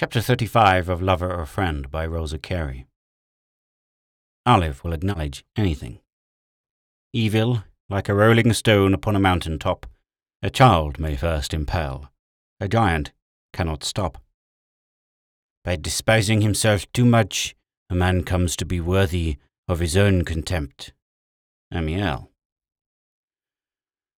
Chapter 0.00 0.22
35 0.22 0.88
of 0.88 1.02
Lover 1.02 1.30
or 1.30 1.44
Friend 1.44 1.90
by 1.90 2.06
Rosa 2.06 2.38
Carey. 2.38 2.86
Olive 4.46 4.82
will 4.82 4.94
acknowledge 4.94 5.44
anything. 5.58 5.98
Evil, 7.12 7.64
like 7.90 8.08
a 8.08 8.14
rolling 8.14 8.54
stone 8.54 8.94
upon 8.94 9.14
a 9.14 9.20
mountain 9.20 9.58
top, 9.58 9.84
a 10.42 10.48
child 10.48 10.98
may 10.98 11.16
first 11.16 11.52
impel, 11.52 12.10
a 12.58 12.66
giant 12.66 13.12
cannot 13.52 13.84
stop. 13.84 14.16
By 15.64 15.76
despising 15.76 16.40
himself 16.40 16.90
too 16.94 17.04
much, 17.04 17.54
a 17.90 17.94
man 17.94 18.24
comes 18.24 18.56
to 18.56 18.64
be 18.64 18.80
worthy 18.80 19.36
of 19.68 19.80
his 19.80 19.98
own 19.98 20.24
contempt. 20.24 20.94
Amiel. 21.70 22.30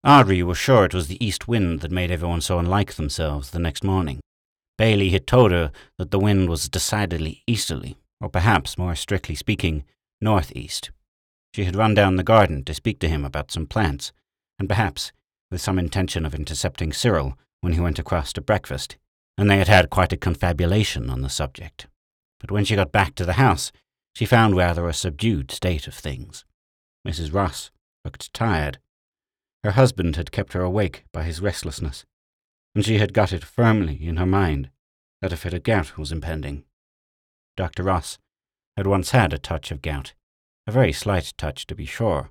Audrey 0.06 0.44
was 0.44 0.58
sure 0.58 0.84
it 0.84 0.94
was 0.94 1.08
the 1.08 1.18
east 1.26 1.48
wind 1.48 1.80
that 1.80 1.90
made 1.90 2.12
everyone 2.12 2.40
so 2.40 2.60
unlike 2.60 2.94
themselves 2.94 3.50
the 3.50 3.58
next 3.58 3.82
morning. 3.82 4.20
Bailey 4.82 5.10
had 5.10 5.28
told 5.28 5.52
her 5.52 5.70
that 5.98 6.10
the 6.10 6.18
wind 6.18 6.48
was 6.48 6.68
decidedly 6.68 7.44
easterly, 7.46 7.98
or 8.20 8.28
perhaps, 8.28 8.76
more 8.76 8.96
strictly 8.96 9.36
speaking, 9.36 9.84
northeast. 10.20 10.90
She 11.54 11.66
had 11.66 11.76
run 11.76 11.94
down 11.94 12.16
the 12.16 12.24
garden 12.24 12.64
to 12.64 12.74
speak 12.74 12.98
to 12.98 13.08
him 13.08 13.24
about 13.24 13.52
some 13.52 13.68
plants, 13.68 14.10
and 14.58 14.68
perhaps 14.68 15.12
with 15.52 15.60
some 15.60 15.78
intention 15.78 16.26
of 16.26 16.34
intercepting 16.34 16.92
Cyril 16.92 17.38
when 17.60 17.74
he 17.74 17.80
went 17.80 18.00
across 18.00 18.32
to 18.32 18.40
breakfast, 18.40 18.96
and 19.38 19.48
they 19.48 19.58
had 19.58 19.68
had 19.68 19.88
quite 19.88 20.12
a 20.12 20.16
confabulation 20.16 21.10
on 21.10 21.20
the 21.20 21.30
subject. 21.30 21.86
But 22.40 22.50
when 22.50 22.64
she 22.64 22.74
got 22.74 22.90
back 22.90 23.14
to 23.14 23.24
the 23.24 23.34
house, 23.34 23.70
she 24.16 24.26
found 24.26 24.56
rather 24.56 24.88
a 24.88 24.92
subdued 24.92 25.52
state 25.52 25.86
of 25.86 25.94
things. 25.94 26.44
Mrs. 27.06 27.32
Ross 27.32 27.70
looked 28.04 28.34
tired. 28.34 28.80
Her 29.62 29.70
husband 29.70 30.16
had 30.16 30.32
kept 30.32 30.54
her 30.54 30.62
awake 30.62 31.04
by 31.12 31.22
his 31.22 31.40
restlessness, 31.40 32.04
and 32.74 32.84
she 32.84 32.98
had 32.98 33.14
got 33.14 33.32
it 33.32 33.44
firmly 33.44 34.04
in 34.04 34.16
her 34.16 34.26
mind 34.26 34.70
that 35.22 35.32
a 35.32 35.36
fit 35.36 35.54
of 35.54 35.62
gout 35.62 35.96
was 35.96 36.12
impending. 36.12 36.64
Dr. 37.56 37.84
Ross 37.84 38.18
had 38.76 38.86
once 38.86 39.12
had 39.12 39.32
a 39.32 39.38
touch 39.38 39.70
of 39.70 39.80
gout, 39.80 40.14
a 40.66 40.72
very 40.72 40.92
slight 40.92 41.32
touch 41.38 41.66
to 41.68 41.74
be 41.74 41.86
sure, 41.86 42.30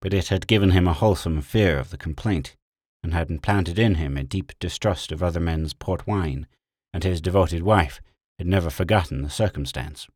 but 0.00 0.14
it 0.14 0.28
had 0.28 0.46
given 0.46 0.70
him 0.70 0.88
a 0.88 0.94
wholesome 0.94 1.42
fear 1.42 1.78
of 1.78 1.90
the 1.90 1.98
complaint, 1.98 2.56
and 3.02 3.12
had 3.12 3.30
implanted 3.30 3.78
in 3.78 3.96
him 3.96 4.16
a 4.16 4.24
deep 4.24 4.52
distrust 4.58 5.12
of 5.12 5.22
other 5.22 5.38
men's 5.38 5.74
port 5.74 6.06
wine, 6.06 6.46
and 6.94 7.04
his 7.04 7.20
devoted 7.20 7.62
wife 7.62 8.00
had 8.38 8.46
never 8.46 8.70
forgotten 8.70 9.22
the 9.22 9.30
circumstance. 9.30 10.06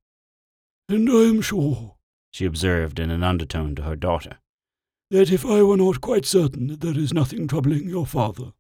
And 0.89 1.09
I 1.11 1.29
am 1.29 1.43
sure, 1.43 1.97
she 2.33 2.47
observed 2.47 2.99
in 2.99 3.11
an 3.11 3.23
undertone 3.23 3.75
to 3.75 3.83
her 3.83 3.97
daughter, 3.97 4.39
that 5.11 5.31
if 5.31 5.45
I 5.45 5.63
were 5.63 5.77
not 5.77 6.01
quite 6.01 6.25
certain 6.25 6.69
that 6.69 6.81
there 6.81 6.99
is 6.99 7.13
nothing 7.13 7.47
troubling 7.47 7.87
your 7.87 8.07
father, 8.07 8.53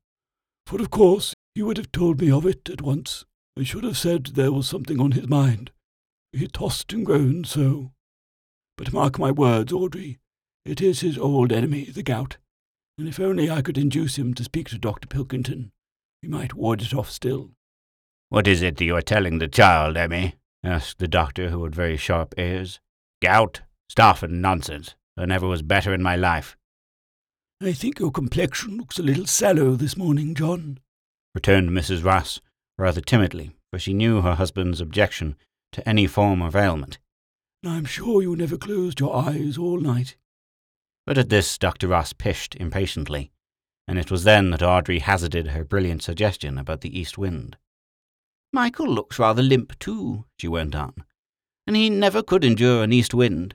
for 0.66 0.80
of 0.80 0.90
course 0.90 1.32
he 1.54 1.62
would 1.62 1.78
have 1.78 1.92
told 1.92 2.20
me 2.20 2.30
of 2.30 2.44
it 2.44 2.68
at 2.68 2.82
once, 2.82 3.24
I 3.58 3.64
should 3.64 3.82
have 3.82 3.98
said 3.98 4.26
there 4.26 4.52
was 4.52 4.68
something 4.68 5.00
on 5.00 5.12
his 5.12 5.26
mind. 5.26 5.72
He 6.32 6.46
tossed 6.46 6.92
and 6.92 7.04
groaned 7.04 7.48
so. 7.48 7.90
But 8.76 8.92
mark 8.92 9.18
my 9.18 9.32
words, 9.32 9.72
Audrey, 9.72 10.20
it 10.64 10.80
is 10.80 11.00
his 11.00 11.18
old 11.18 11.50
enemy, 11.50 11.86
the 11.86 12.04
gout, 12.04 12.36
and 12.96 13.08
if 13.08 13.18
only 13.18 13.50
I 13.50 13.62
could 13.62 13.76
induce 13.76 14.16
him 14.16 14.32
to 14.34 14.44
speak 14.44 14.68
to 14.68 14.78
Dr. 14.78 15.08
Pilkington, 15.08 15.72
he 16.22 16.28
might 16.28 16.54
ward 16.54 16.82
it 16.82 16.94
off 16.94 17.10
still. 17.10 17.50
What 18.28 18.46
is 18.46 18.62
it 18.62 18.76
that 18.76 18.84
you 18.84 18.94
are 18.94 19.02
telling 19.02 19.38
the 19.38 19.48
child, 19.48 19.96
Emmy? 19.96 20.36
asked 20.62 21.00
the 21.00 21.08
doctor, 21.08 21.50
who 21.50 21.64
had 21.64 21.74
very 21.74 21.96
sharp 21.96 22.34
ears. 22.38 22.78
Gout? 23.20 23.62
Stuff 23.88 24.22
and 24.22 24.40
nonsense. 24.40 24.94
I 25.16 25.24
never 25.24 25.48
was 25.48 25.62
better 25.62 25.92
in 25.92 26.02
my 26.02 26.14
life. 26.14 26.56
I 27.60 27.72
think 27.72 27.98
your 27.98 28.12
complexion 28.12 28.76
looks 28.76 29.00
a 29.00 29.02
little 29.02 29.26
sallow 29.26 29.74
this 29.74 29.96
morning, 29.96 30.36
John, 30.36 30.78
returned 31.34 31.70
Mrs. 31.70 32.04
Ross, 32.04 32.40
rather 32.78 33.00
timidly, 33.00 33.56
for 33.70 33.78
she 33.78 33.92
knew 33.92 34.22
her 34.22 34.36
husband's 34.36 34.80
objection 34.80 35.36
to 35.72 35.86
any 35.86 36.06
form 36.06 36.40
of 36.40 36.56
ailment. 36.56 36.98
I'm 37.64 37.84
sure 37.84 38.22
you 38.22 38.36
never 38.36 38.56
closed 38.56 39.00
your 39.00 39.14
eyes 39.16 39.58
all 39.58 39.80
night. 39.80 40.16
But 41.04 41.18
at 41.18 41.28
this 41.28 41.58
Dr. 41.58 41.88
Ross 41.88 42.12
pished 42.12 42.54
impatiently, 42.54 43.32
and 43.88 43.98
it 43.98 44.10
was 44.10 44.24
then 44.24 44.50
that 44.50 44.62
Audrey 44.62 45.00
hazarded 45.00 45.48
her 45.48 45.64
brilliant 45.64 46.02
suggestion 46.02 46.56
about 46.56 46.82
the 46.82 46.98
east 46.98 47.18
wind. 47.18 47.56
Michael 48.52 48.86
looks 48.86 49.18
rather 49.18 49.42
limp, 49.42 49.78
too, 49.78 50.24
she 50.38 50.48
went 50.48 50.74
on, 50.74 50.94
and 51.66 51.74
he 51.74 51.90
never 51.90 52.22
could 52.22 52.44
endure 52.44 52.84
an 52.84 52.92
east 52.92 53.12
wind. 53.12 53.54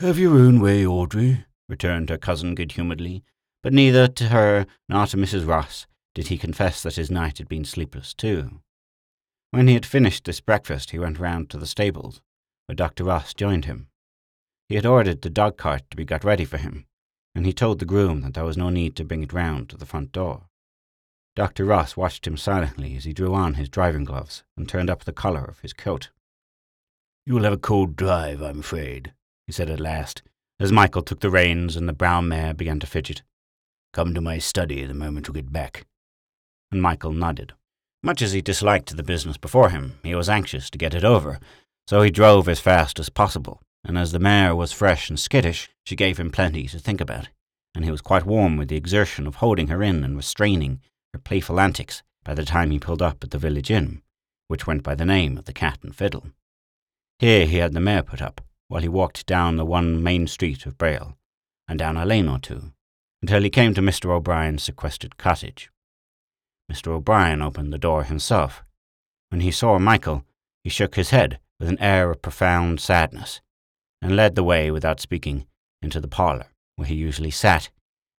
Have 0.00 0.18
your 0.18 0.36
own 0.38 0.60
way, 0.60 0.86
Audrey, 0.86 1.44
returned 1.68 2.08
her 2.08 2.18
cousin 2.18 2.54
good 2.54 2.72
humouredly, 2.72 3.22
but 3.62 3.72
neither 3.72 4.08
to 4.08 4.28
her 4.28 4.66
nor 4.88 5.06
to 5.06 5.16
Mrs. 5.16 5.46
Ross 5.46 5.86
did 6.14 6.28
he 6.28 6.38
confess 6.38 6.82
that 6.82 6.96
his 6.96 7.10
night 7.10 7.38
had 7.38 7.48
been 7.48 7.64
sleepless 7.64 8.14
too. 8.14 8.60
When 9.50 9.68
he 9.68 9.74
had 9.74 9.86
finished 9.86 10.24
this 10.24 10.40
breakfast, 10.40 10.90
he 10.90 10.98
went 10.98 11.18
round 11.18 11.48
to 11.50 11.58
the 11.58 11.66
stables, 11.66 12.20
where 12.66 12.76
Dr. 12.76 13.04
Ross 13.04 13.32
joined 13.32 13.64
him. 13.64 13.88
He 14.68 14.74
had 14.74 14.84
ordered 14.84 15.22
the 15.22 15.30
dog 15.30 15.56
cart 15.56 15.82
to 15.90 15.96
be 15.96 16.04
got 16.04 16.24
ready 16.24 16.44
for 16.44 16.58
him, 16.58 16.84
and 17.34 17.46
he 17.46 17.52
told 17.52 17.78
the 17.78 17.86
groom 17.86 18.20
that 18.22 18.34
there 18.34 18.44
was 18.44 18.58
no 18.58 18.68
need 18.68 18.94
to 18.96 19.04
bring 19.04 19.22
it 19.22 19.32
round 19.32 19.70
to 19.70 19.76
the 19.76 19.86
front 19.86 20.12
door. 20.12 20.48
Dr. 21.34 21.64
Ross 21.64 21.96
watched 21.96 22.26
him 22.26 22.36
silently 22.36 22.96
as 22.96 23.04
he 23.04 23.12
drew 23.12 23.32
on 23.32 23.54
his 23.54 23.68
driving 23.68 24.04
gloves 24.04 24.42
and 24.56 24.68
turned 24.68 24.90
up 24.90 25.04
the 25.04 25.12
collar 25.12 25.44
of 25.44 25.60
his 25.60 25.72
coat. 25.72 26.10
You 27.24 27.34
will 27.34 27.44
have 27.44 27.52
a 27.52 27.58
cold 27.58 27.94
drive, 27.94 28.42
I'm 28.42 28.60
afraid, 28.60 29.12
he 29.46 29.52
said 29.52 29.70
at 29.70 29.80
last, 29.80 30.22
as 30.58 30.72
Michael 30.72 31.02
took 31.02 31.20
the 31.20 31.30
reins 31.30 31.76
and 31.76 31.88
the 31.88 31.92
brown 31.92 32.28
mare 32.28 32.54
began 32.54 32.80
to 32.80 32.86
fidget. 32.86 33.22
Come 33.92 34.14
to 34.14 34.20
my 34.20 34.38
study 34.38 34.84
the 34.84 34.94
moment 34.94 35.28
you 35.28 35.34
get 35.34 35.52
back. 35.52 35.86
And 36.70 36.82
Michael 36.82 37.12
nodded. 37.12 37.54
Much 38.02 38.22
as 38.22 38.32
he 38.32 38.40
disliked 38.40 38.96
the 38.96 39.02
business 39.02 39.36
before 39.36 39.70
him, 39.70 39.98
he 40.02 40.14
was 40.14 40.28
anxious 40.28 40.70
to 40.70 40.78
get 40.78 40.94
it 40.94 41.04
over, 41.04 41.40
so 41.88 42.02
he 42.02 42.10
drove 42.10 42.48
as 42.48 42.60
fast 42.60 43.00
as 43.00 43.08
possible, 43.08 43.60
and 43.84 43.98
as 43.98 44.12
the 44.12 44.18
mare 44.18 44.54
was 44.54 44.72
fresh 44.72 45.08
and 45.08 45.18
skittish, 45.18 45.68
she 45.84 45.96
gave 45.96 46.18
him 46.18 46.30
plenty 46.30 46.66
to 46.68 46.78
think 46.78 47.00
about, 47.00 47.28
and 47.74 47.84
he 47.84 47.90
was 47.90 48.00
quite 48.00 48.26
warm 48.26 48.56
with 48.56 48.68
the 48.68 48.76
exertion 48.76 49.26
of 49.26 49.36
holding 49.36 49.68
her 49.68 49.82
in 49.82 50.04
and 50.04 50.16
restraining 50.16 50.80
her 51.12 51.18
playful 51.18 51.58
antics 51.58 52.02
by 52.24 52.34
the 52.34 52.44
time 52.44 52.70
he 52.70 52.78
pulled 52.78 53.02
up 53.02 53.24
at 53.24 53.30
the 53.30 53.38
village 53.38 53.70
inn, 53.70 54.02
which 54.48 54.66
went 54.66 54.82
by 54.82 54.94
the 54.94 55.06
name 55.06 55.38
of 55.38 55.46
the 55.46 55.52
Cat 55.52 55.78
and 55.82 55.96
Fiddle. 55.96 56.26
Here 57.18 57.46
he 57.46 57.56
had 57.56 57.72
the 57.72 57.80
mare 57.80 58.02
put 58.02 58.22
up, 58.22 58.40
while 58.68 58.82
he 58.82 58.88
walked 58.88 59.26
down 59.26 59.56
the 59.56 59.64
one 59.64 60.02
main 60.02 60.26
street 60.26 60.66
of 60.66 60.76
Brayle, 60.78 61.16
and 61.66 61.78
down 61.78 61.96
a 61.96 62.04
lane 62.04 62.28
or 62.28 62.38
two, 62.38 62.72
until 63.22 63.42
he 63.42 63.50
came 63.50 63.74
to 63.74 63.80
Mr. 63.80 64.10
O'Brien's 64.10 64.62
sequestered 64.62 65.16
cottage. 65.16 65.70
Mr. 66.70 66.88
O'Brien 66.88 67.42
opened 67.42 67.72
the 67.72 67.78
door 67.78 68.04
himself. 68.04 68.62
When 69.30 69.40
he 69.40 69.50
saw 69.50 69.78
Michael, 69.78 70.24
he 70.62 70.70
shook 70.70 70.94
his 70.94 71.10
head 71.10 71.38
with 71.58 71.68
an 71.68 71.80
air 71.80 72.10
of 72.10 72.22
profound 72.22 72.80
sadness, 72.80 73.40
and 74.00 74.14
led 74.14 74.34
the 74.34 74.44
way 74.44 74.70
without 74.70 75.00
speaking 75.00 75.46
into 75.82 76.00
the 76.00 76.08
parlour, 76.08 76.46
where 76.76 76.88
he 76.88 76.94
usually 76.94 77.30
sat, 77.30 77.70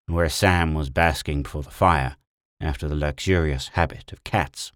and 0.08 0.16
where 0.16 0.30
Sam 0.30 0.74
was 0.74 0.90
basking 0.90 1.44
before 1.44 1.64
the 1.64 1.70
fire 1.70 2.18
after 2.60 2.88
the 2.88 2.96
luxurious 2.96 3.70
habit 3.70 4.12
of 4.12 4.24
cats. 4.24 4.72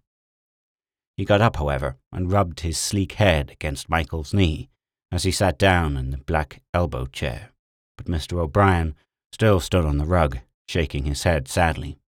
He 1.16 1.24
got 1.24 1.40
up, 1.40 1.56
however, 1.56 1.96
and 2.12 2.32
rubbed 2.32 2.60
his 2.60 2.78
sleek 2.78 3.12
head 3.14 3.50
against 3.50 3.90
Michael's 3.90 4.34
knee 4.34 4.68
as 5.12 5.22
he 5.22 5.30
sat 5.30 5.58
down 5.58 5.96
in 5.96 6.10
the 6.10 6.18
black 6.18 6.60
elbow 6.72 7.06
chair, 7.06 7.50
but 7.96 8.06
Mr. 8.06 8.38
O'Brien 8.38 8.94
still 9.32 9.60
stood 9.60 9.84
on 9.84 9.98
the 9.98 10.06
rug, 10.06 10.38
shaking 10.68 11.04
his 11.04 11.22
head 11.22 11.46
sadly. 11.46 11.98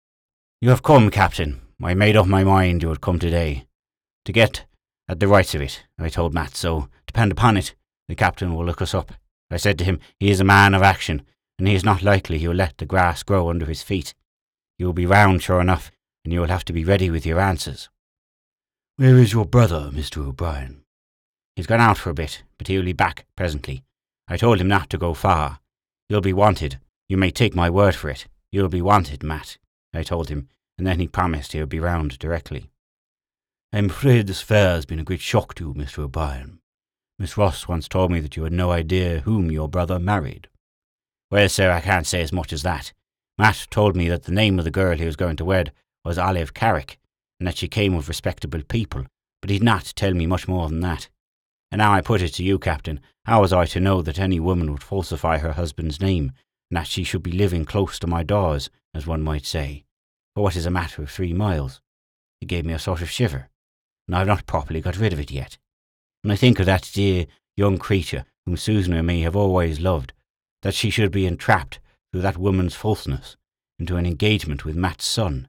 You 0.62 0.70
have 0.70 0.82
come, 0.82 1.10
Captain. 1.10 1.60
I 1.82 1.92
made 1.92 2.16
up 2.16 2.26
my 2.26 2.42
mind 2.42 2.82
you 2.82 2.88
would 2.88 3.02
come 3.02 3.18
today. 3.18 3.66
To 4.24 4.32
get 4.32 4.64
at 5.06 5.20
the 5.20 5.28
rights 5.28 5.54
of 5.54 5.60
it, 5.60 5.84
I 5.98 6.08
told 6.08 6.32
Matt, 6.32 6.56
so 6.56 6.88
depend 7.06 7.30
upon 7.30 7.58
it, 7.58 7.74
the 8.08 8.14
captain 8.14 8.54
will 8.54 8.64
look 8.64 8.80
us 8.80 8.94
up. 8.94 9.12
I 9.50 9.58
said 9.58 9.78
to 9.78 9.84
him, 9.84 10.00
he 10.18 10.30
is 10.30 10.40
a 10.40 10.44
man 10.44 10.72
of 10.72 10.82
action, 10.82 11.26
and 11.58 11.68
he 11.68 11.74
is 11.74 11.84
not 11.84 12.02
likely 12.02 12.38
he 12.38 12.48
will 12.48 12.54
let 12.54 12.78
the 12.78 12.86
grass 12.86 13.22
grow 13.22 13.50
under 13.50 13.66
his 13.66 13.82
feet. 13.82 14.14
You 14.78 14.86
will 14.86 14.94
be 14.94 15.04
round, 15.04 15.42
sure 15.42 15.60
enough, 15.60 15.90
and 16.24 16.32
you 16.32 16.40
will 16.40 16.48
have 16.48 16.64
to 16.64 16.72
be 16.72 16.84
ready 16.84 17.10
with 17.10 17.26
your 17.26 17.38
answers. 17.38 17.90
Where 18.96 19.18
is 19.18 19.34
your 19.34 19.44
brother, 19.44 19.90
Mr. 19.92 20.26
O'Brien? 20.26 20.84
He's 21.54 21.66
gone 21.66 21.82
out 21.82 21.98
for 21.98 22.08
a 22.08 22.14
bit, 22.14 22.44
but 22.56 22.68
he'll 22.68 22.82
be 22.82 22.94
back 22.94 23.26
presently. 23.36 23.84
I 24.26 24.38
told 24.38 24.58
him 24.58 24.68
not 24.68 24.88
to 24.88 24.98
go 24.98 25.12
far. 25.12 25.60
You'll 26.08 26.22
be 26.22 26.32
wanted. 26.32 26.78
You 27.10 27.18
may 27.18 27.30
take 27.30 27.54
my 27.54 27.68
word 27.68 27.94
for 27.94 28.08
it. 28.08 28.26
You'll 28.50 28.70
be 28.70 28.80
wanted, 28.80 29.22
Matt, 29.22 29.58
I 29.94 30.02
told 30.02 30.28
him, 30.28 30.48
and 30.78 30.86
then 30.86 31.00
he 31.00 31.08
promised 31.08 31.52
he 31.52 31.60
would 31.60 31.68
be 31.68 31.80
round 31.80 32.18
directly. 32.18 32.70
I'm 33.72 33.90
afraid 33.90 34.26
this 34.26 34.42
affair 34.42 34.74
has 34.74 34.86
been 34.86 34.98
a 34.98 35.04
great 35.04 35.20
shock 35.20 35.54
to 35.54 35.68
you, 35.68 35.74
Mr. 35.74 35.98
O'Brien. 35.98 36.60
Miss 37.18 37.36
Ross 37.36 37.66
once 37.66 37.88
told 37.88 38.10
me 38.10 38.20
that 38.20 38.36
you 38.36 38.44
had 38.44 38.52
no 38.52 38.70
idea 38.70 39.20
whom 39.20 39.50
your 39.50 39.68
brother 39.68 39.98
married. 39.98 40.48
Well, 41.30 41.48
sir, 41.48 41.70
I 41.70 41.80
can't 41.80 42.06
say 42.06 42.20
as 42.20 42.32
much 42.32 42.52
as 42.52 42.62
that. 42.62 42.92
Matt 43.38 43.66
told 43.70 43.96
me 43.96 44.08
that 44.08 44.24
the 44.24 44.32
name 44.32 44.58
of 44.58 44.64
the 44.64 44.70
girl 44.70 44.96
he 44.96 45.06
was 45.06 45.16
going 45.16 45.36
to 45.36 45.44
wed 45.44 45.72
was 46.04 46.18
Olive 46.18 46.54
Carrick, 46.54 46.98
and 47.40 47.46
that 47.46 47.56
she 47.56 47.68
came 47.68 47.94
of 47.94 48.08
respectable 48.08 48.62
people, 48.62 49.04
but 49.40 49.50
he 49.50 49.58
did 49.58 49.64
not 49.64 49.92
tell 49.96 50.14
me 50.14 50.26
much 50.26 50.46
more 50.46 50.68
than 50.68 50.80
that. 50.80 51.08
And 51.72 51.80
now 51.80 51.92
I 51.92 52.00
put 52.00 52.22
it 52.22 52.34
to 52.34 52.44
you, 52.44 52.58
Captain, 52.58 53.00
how 53.24 53.40
was 53.40 53.52
I 53.52 53.64
to 53.66 53.80
know 53.80 54.02
that 54.02 54.18
any 54.18 54.38
woman 54.38 54.70
would 54.70 54.82
falsify 54.82 55.38
her 55.38 55.52
husband's 55.52 56.00
name, 56.00 56.32
and 56.70 56.76
that 56.76 56.86
she 56.86 57.02
should 57.02 57.22
be 57.22 57.32
living 57.32 57.64
close 57.64 57.98
to 57.98 58.06
my 58.06 58.22
doors, 58.22 58.70
as 58.94 59.06
one 59.06 59.22
might 59.22 59.44
say? 59.44 59.85
For 60.36 60.42
what 60.42 60.54
is 60.54 60.66
a 60.66 60.70
matter 60.70 61.00
of 61.02 61.10
three 61.10 61.32
miles? 61.32 61.80
It 62.42 62.48
gave 62.48 62.66
me 62.66 62.74
a 62.74 62.78
sort 62.78 63.00
of 63.00 63.08
shiver. 63.08 63.48
and 64.06 64.14
I've 64.14 64.26
not 64.26 64.44
properly 64.44 64.82
got 64.82 64.98
rid 64.98 65.14
of 65.14 65.18
it 65.18 65.30
yet. 65.30 65.56
When 66.20 66.30
I 66.30 66.36
think 66.36 66.60
of 66.60 66.66
that 66.66 66.90
dear 66.92 67.24
young 67.56 67.78
creature 67.78 68.26
whom 68.44 68.58
Susan 68.58 68.92
and 68.92 69.06
me 69.06 69.22
have 69.22 69.34
always 69.34 69.80
loved, 69.80 70.12
that 70.60 70.74
she 70.74 70.90
should 70.90 71.10
be 71.10 71.24
entrapped 71.24 71.80
through 72.12 72.20
that 72.20 72.36
woman's 72.36 72.74
falseness 72.74 73.38
into 73.78 73.96
an 73.96 74.04
engagement 74.04 74.66
with 74.66 74.76
Matt's 74.76 75.06
son, 75.06 75.48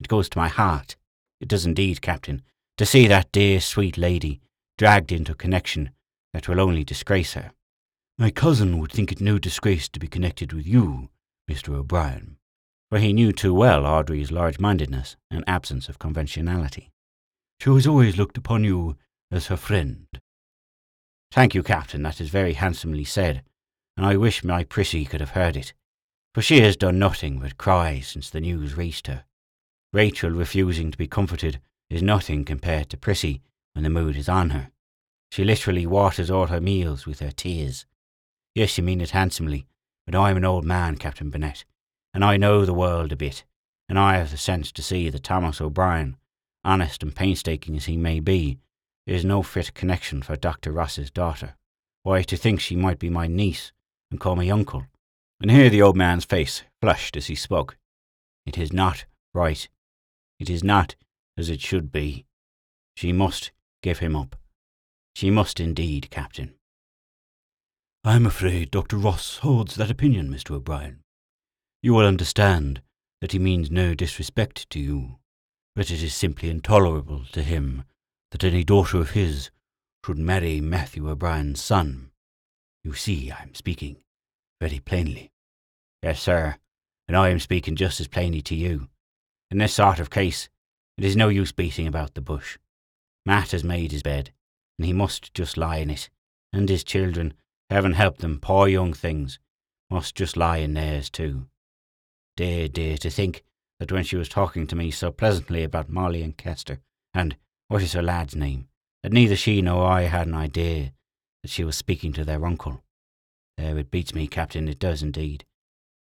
it 0.00 0.08
goes 0.08 0.28
to 0.30 0.38
my 0.38 0.48
heart. 0.48 0.96
It 1.40 1.46
does 1.46 1.64
indeed, 1.64 2.02
Captain, 2.02 2.42
to 2.76 2.84
see 2.84 3.06
that 3.06 3.30
dear, 3.30 3.60
sweet 3.60 3.96
lady 3.96 4.40
dragged 4.76 5.12
into 5.12 5.30
a 5.30 5.36
connection 5.36 5.90
that 6.32 6.48
will 6.48 6.60
only 6.60 6.82
disgrace 6.82 7.34
her. 7.34 7.52
My 8.18 8.32
cousin 8.32 8.80
would 8.80 8.90
think 8.90 9.12
it 9.12 9.20
no 9.20 9.38
disgrace 9.38 9.88
to 9.90 10.00
be 10.00 10.08
connected 10.08 10.52
with 10.52 10.66
you, 10.66 11.10
Mr. 11.48 11.72
O'Brien, 11.72 12.36
for 12.94 13.00
he 13.00 13.12
knew 13.12 13.32
too 13.32 13.52
well 13.52 13.86
Audrey's 13.86 14.30
large-mindedness 14.30 15.16
and 15.28 15.42
absence 15.48 15.88
of 15.88 15.98
conventionality. 15.98 16.92
She 17.60 17.68
has 17.70 17.88
always 17.88 18.16
looked 18.16 18.38
upon 18.38 18.62
you 18.62 18.96
as 19.32 19.48
her 19.48 19.56
friend. 19.56 20.06
Thank 21.32 21.56
you, 21.56 21.64
Captain, 21.64 22.04
that 22.04 22.20
is 22.20 22.28
very 22.28 22.52
handsomely 22.52 23.02
said, 23.02 23.42
and 23.96 24.06
I 24.06 24.16
wish 24.16 24.44
my 24.44 24.62
Prissy 24.62 25.04
could 25.06 25.18
have 25.18 25.30
heard 25.30 25.56
it, 25.56 25.72
for 26.34 26.40
she 26.40 26.60
has 26.60 26.76
done 26.76 27.00
nothing 27.00 27.40
but 27.40 27.58
cry 27.58 27.98
since 27.98 28.30
the 28.30 28.40
news 28.40 28.76
reached 28.76 29.08
her. 29.08 29.24
Rachel 29.92 30.30
refusing 30.30 30.92
to 30.92 30.98
be 30.98 31.08
comforted 31.08 31.60
is 31.90 32.00
nothing 32.00 32.44
compared 32.44 32.90
to 32.90 32.96
Prissy 32.96 33.42
when 33.72 33.82
the 33.82 33.90
mood 33.90 34.14
is 34.14 34.28
on 34.28 34.50
her. 34.50 34.70
She 35.32 35.42
literally 35.42 35.84
waters 35.84 36.30
all 36.30 36.46
her 36.46 36.60
meals 36.60 37.06
with 37.06 37.18
her 37.18 37.32
tears. 37.32 37.86
Yes, 38.54 38.78
you 38.78 38.84
mean 38.84 39.00
it 39.00 39.10
handsomely, 39.10 39.66
but 40.06 40.14
I'm 40.14 40.36
an 40.36 40.44
old 40.44 40.64
man, 40.64 40.94
Captain 40.94 41.28
Burnett, 41.28 41.64
and 42.14 42.24
I 42.24 42.36
know 42.36 42.64
the 42.64 42.72
world 42.72 43.10
a 43.12 43.16
bit, 43.16 43.44
and 43.88 43.98
I 43.98 44.16
have 44.16 44.30
the 44.30 44.36
sense 44.36 44.70
to 44.72 44.82
see 44.82 45.10
that 45.10 45.24
Thomas 45.24 45.60
O'Brien, 45.60 46.16
honest 46.64 47.02
and 47.02 47.14
painstaking 47.14 47.76
as 47.76 47.86
he 47.86 47.96
may 47.96 48.20
be, 48.20 48.58
is 49.06 49.24
no 49.24 49.42
fit 49.42 49.74
connection 49.74 50.22
for 50.22 50.36
Dr. 50.36 50.72
Ross's 50.72 51.10
daughter. 51.10 51.56
Why, 52.04 52.22
to 52.22 52.36
think 52.36 52.60
she 52.60 52.76
might 52.76 52.98
be 52.98 53.10
my 53.10 53.26
niece 53.26 53.72
and 54.10 54.20
call 54.20 54.36
me 54.36 54.50
uncle. 54.50 54.86
And 55.40 55.50
here 55.50 55.68
the 55.68 55.82
old 55.82 55.96
man's 55.96 56.24
face 56.24 56.62
flushed 56.80 57.16
as 57.16 57.26
he 57.26 57.34
spoke. 57.34 57.76
It 58.46 58.56
is 58.56 58.72
not 58.72 59.04
right. 59.34 59.68
It 60.38 60.48
is 60.48 60.62
not 60.62 60.94
as 61.36 61.50
it 61.50 61.60
should 61.60 61.90
be. 61.90 62.24
She 62.96 63.12
must 63.12 63.50
give 63.82 63.98
him 63.98 64.14
up. 64.14 64.36
She 65.14 65.30
must 65.30 65.60
indeed, 65.60 66.10
Captain. 66.10 66.54
I 68.04 68.16
am 68.16 68.26
afraid 68.26 68.70
Dr. 68.70 68.96
Ross 68.96 69.38
holds 69.38 69.76
that 69.76 69.90
opinion, 69.90 70.28
Mr. 70.28 70.52
O'Brien. 70.52 71.03
You 71.84 71.92
will 71.92 72.06
understand 72.06 72.80
that 73.20 73.32
he 73.32 73.38
means 73.38 73.70
no 73.70 73.94
disrespect 73.94 74.70
to 74.70 74.80
you, 74.80 75.18
but 75.76 75.90
it 75.90 76.02
is 76.02 76.14
simply 76.14 76.48
intolerable 76.48 77.26
to 77.32 77.42
him 77.42 77.84
that 78.30 78.42
any 78.42 78.64
daughter 78.64 78.96
of 78.96 79.10
his 79.10 79.50
should 80.02 80.16
marry 80.16 80.62
Matthew 80.62 81.10
O'Brien's 81.10 81.62
son. 81.62 82.10
You 82.84 82.94
see, 82.94 83.30
I 83.30 83.42
am 83.42 83.54
speaking 83.54 83.98
very 84.62 84.78
plainly. 84.78 85.30
Yes, 86.02 86.22
sir, 86.22 86.56
and 87.06 87.18
I 87.18 87.28
am 87.28 87.38
speaking 87.38 87.76
just 87.76 88.00
as 88.00 88.08
plainly 88.08 88.40
to 88.40 88.54
you. 88.54 88.88
In 89.50 89.58
this 89.58 89.74
sort 89.74 90.00
of 90.00 90.08
case, 90.08 90.48
it 90.96 91.04
is 91.04 91.16
no 91.16 91.28
use 91.28 91.52
beating 91.52 91.86
about 91.86 92.14
the 92.14 92.22
bush. 92.22 92.56
Matt 93.26 93.50
has 93.50 93.62
made 93.62 93.92
his 93.92 94.02
bed, 94.02 94.32
and 94.78 94.86
he 94.86 94.94
must 94.94 95.34
just 95.34 95.58
lie 95.58 95.76
in 95.76 95.90
it, 95.90 96.08
and 96.50 96.66
his 96.70 96.82
children 96.82 97.34
Heaven 97.68 97.92
help 97.92 98.18
them, 98.18 98.40
poor 98.40 98.68
young 98.68 98.94
things, 98.94 99.38
must 99.90 100.14
just 100.14 100.34
lie 100.34 100.56
in 100.56 100.72
theirs 100.72 101.10
too. 101.10 101.46
Dear, 102.36 102.66
dear, 102.68 102.96
to 102.98 103.10
think 103.10 103.44
that 103.78 103.92
when 103.92 104.04
she 104.04 104.16
was 104.16 104.28
talking 104.28 104.66
to 104.66 104.76
me 104.76 104.90
so 104.90 105.12
pleasantly 105.12 105.62
about 105.62 105.88
Molly 105.88 106.22
and 106.22 106.36
Kester, 106.36 106.80
and 107.12 107.36
what 107.68 107.82
is 107.82 107.92
her 107.92 108.02
lad's 108.02 108.34
name, 108.34 108.68
that 109.02 109.12
neither 109.12 109.36
she 109.36 109.62
nor 109.62 109.86
I 109.86 110.02
had 110.02 110.26
an 110.26 110.34
idea 110.34 110.92
that 111.42 111.50
she 111.50 111.62
was 111.62 111.76
speaking 111.76 112.12
to 112.14 112.24
their 112.24 112.44
uncle. 112.44 112.82
There, 113.56 113.78
it 113.78 113.90
beats 113.90 114.14
me, 114.14 114.26
Captain, 114.26 114.68
it 114.68 114.78
does 114.80 115.02
indeed. 115.02 115.44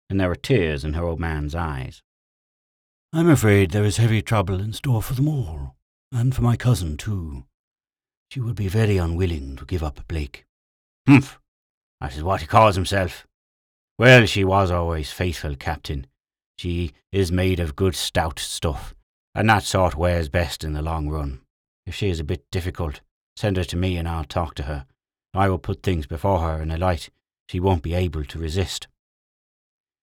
And 0.08 0.18
there 0.18 0.28
were 0.28 0.34
tears 0.34 0.84
in 0.84 0.94
her 0.94 1.04
old 1.04 1.20
man's 1.20 1.54
eyes. 1.54 2.02
I'm 3.12 3.28
afraid 3.28 3.70
there 3.70 3.84
is 3.84 3.98
heavy 3.98 4.22
trouble 4.22 4.60
in 4.60 4.72
store 4.72 5.02
for 5.02 5.14
them 5.14 5.28
all, 5.28 5.76
and 6.10 6.34
for 6.34 6.42
my 6.42 6.56
cousin 6.56 6.96
too. 6.96 7.44
She 8.30 8.40
would 8.40 8.56
be 8.56 8.68
very 8.68 8.96
unwilling 8.96 9.56
to 9.56 9.64
give 9.66 9.82
up 9.82 10.06
Blake. 10.08 10.46
Humph! 11.06 11.38
That 12.00 12.16
is 12.16 12.22
what 12.22 12.40
he 12.40 12.46
calls 12.46 12.76
himself. 12.76 13.26
Well, 13.98 14.26
she 14.26 14.42
was 14.42 14.70
always 14.70 15.12
faithful, 15.12 15.54
Captain. 15.54 16.06
She 16.58 16.92
is 17.12 17.32
made 17.32 17.60
of 17.60 17.76
good 17.76 17.94
stout 17.94 18.38
stuff, 18.38 18.94
and 19.34 19.48
that 19.50 19.64
sort 19.64 19.96
wears 19.96 20.28
best 20.28 20.64
in 20.64 20.72
the 20.72 20.82
long 20.82 21.08
run. 21.08 21.40
If 21.86 21.94
she 21.94 22.08
is 22.08 22.20
a 22.20 22.24
bit 22.24 22.50
difficult, 22.50 23.00
send 23.36 23.56
her 23.56 23.64
to 23.64 23.76
me 23.76 23.96
and 23.96 24.08
I'll 24.08 24.24
talk 24.24 24.54
to 24.56 24.64
her. 24.64 24.86
I 25.34 25.48
will 25.48 25.58
put 25.58 25.82
things 25.82 26.06
before 26.06 26.40
her 26.40 26.62
in 26.62 26.70
a 26.70 26.78
light 26.78 27.10
she 27.48 27.60
won't 27.60 27.82
be 27.82 27.94
able 27.94 28.24
to 28.24 28.38
resist. 28.38 28.88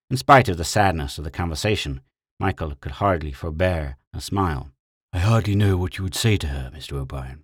In 0.09 0.17
spite 0.17 0.49
of 0.49 0.57
the 0.57 0.63
sadness 0.63 1.17
of 1.17 1.23
the 1.23 1.31
conversation, 1.31 2.01
Michael 2.39 2.75
could 2.75 2.93
hardly 2.93 3.31
forbear 3.31 3.97
a 4.13 4.21
smile. 4.21 4.71
I 5.13 5.19
hardly 5.19 5.55
know 5.55 5.77
what 5.77 5.97
you 5.97 6.03
would 6.03 6.15
say 6.15 6.37
to 6.37 6.47
her, 6.47 6.71
Mr. 6.73 6.93
O'Brien. 6.93 7.43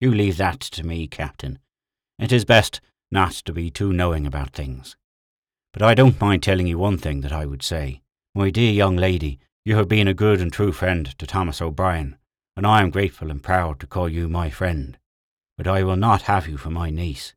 You 0.00 0.12
leave 0.12 0.36
that 0.38 0.60
to 0.60 0.84
me, 0.84 1.06
Captain. 1.06 1.58
It 2.18 2.32
is 2.32 2.44
best 2.44 2.80
not 3.10 3.32
to 3.32 3.52
be 3.52 3.70
too 3.70 3.92
knowing 3.92 4.26
about 4.26 4.50
things. 4.50 4.96
But 5.72 5.82
I 5.82 5.94
don't 5.94 6.20
mind 6.20 6.42
telling 6.42 6.66
you 6.66 6.78
one 6.78 6.98
thing 6.98 7.20
that 7.20 7.32
I 7.32 7.46
would 7.46 7.62
say. 7.62 8.01
My 8.34 8.48
dear 8.48 8.72
young 8.72 8.96
lady, 8.96 9.40
you 9.62 9.76
have 9.76 9.88
been 9.88 10.08
a 10.08 10.14
good 10.14 10.40
and 10.40 10.50
true 10.50 10.72
friend 10.72 11.06
to 11.18 11.26
Thomas 11.26 11.60
O'Brien, 11.60 12.16
and 12.56 12.66
I 12.66 12.80
am 12.80 12.88
grateful 12.88 13.30
and 13.30 13.42
proud 13.42 13.78
to 13.80 13.86
call 13.86 14.08
you 14.08 14.26
my 14.26 14.48
friend. 14.48 14.96
But 15.58 15.66
I 15.66 15.82
will 15.82 15.96
not 15.96 16.22
have 16.22 16.48
you 16.48 16.56
for 16.56 16.70
my 16.70 16.88
niece. 16.88 17.34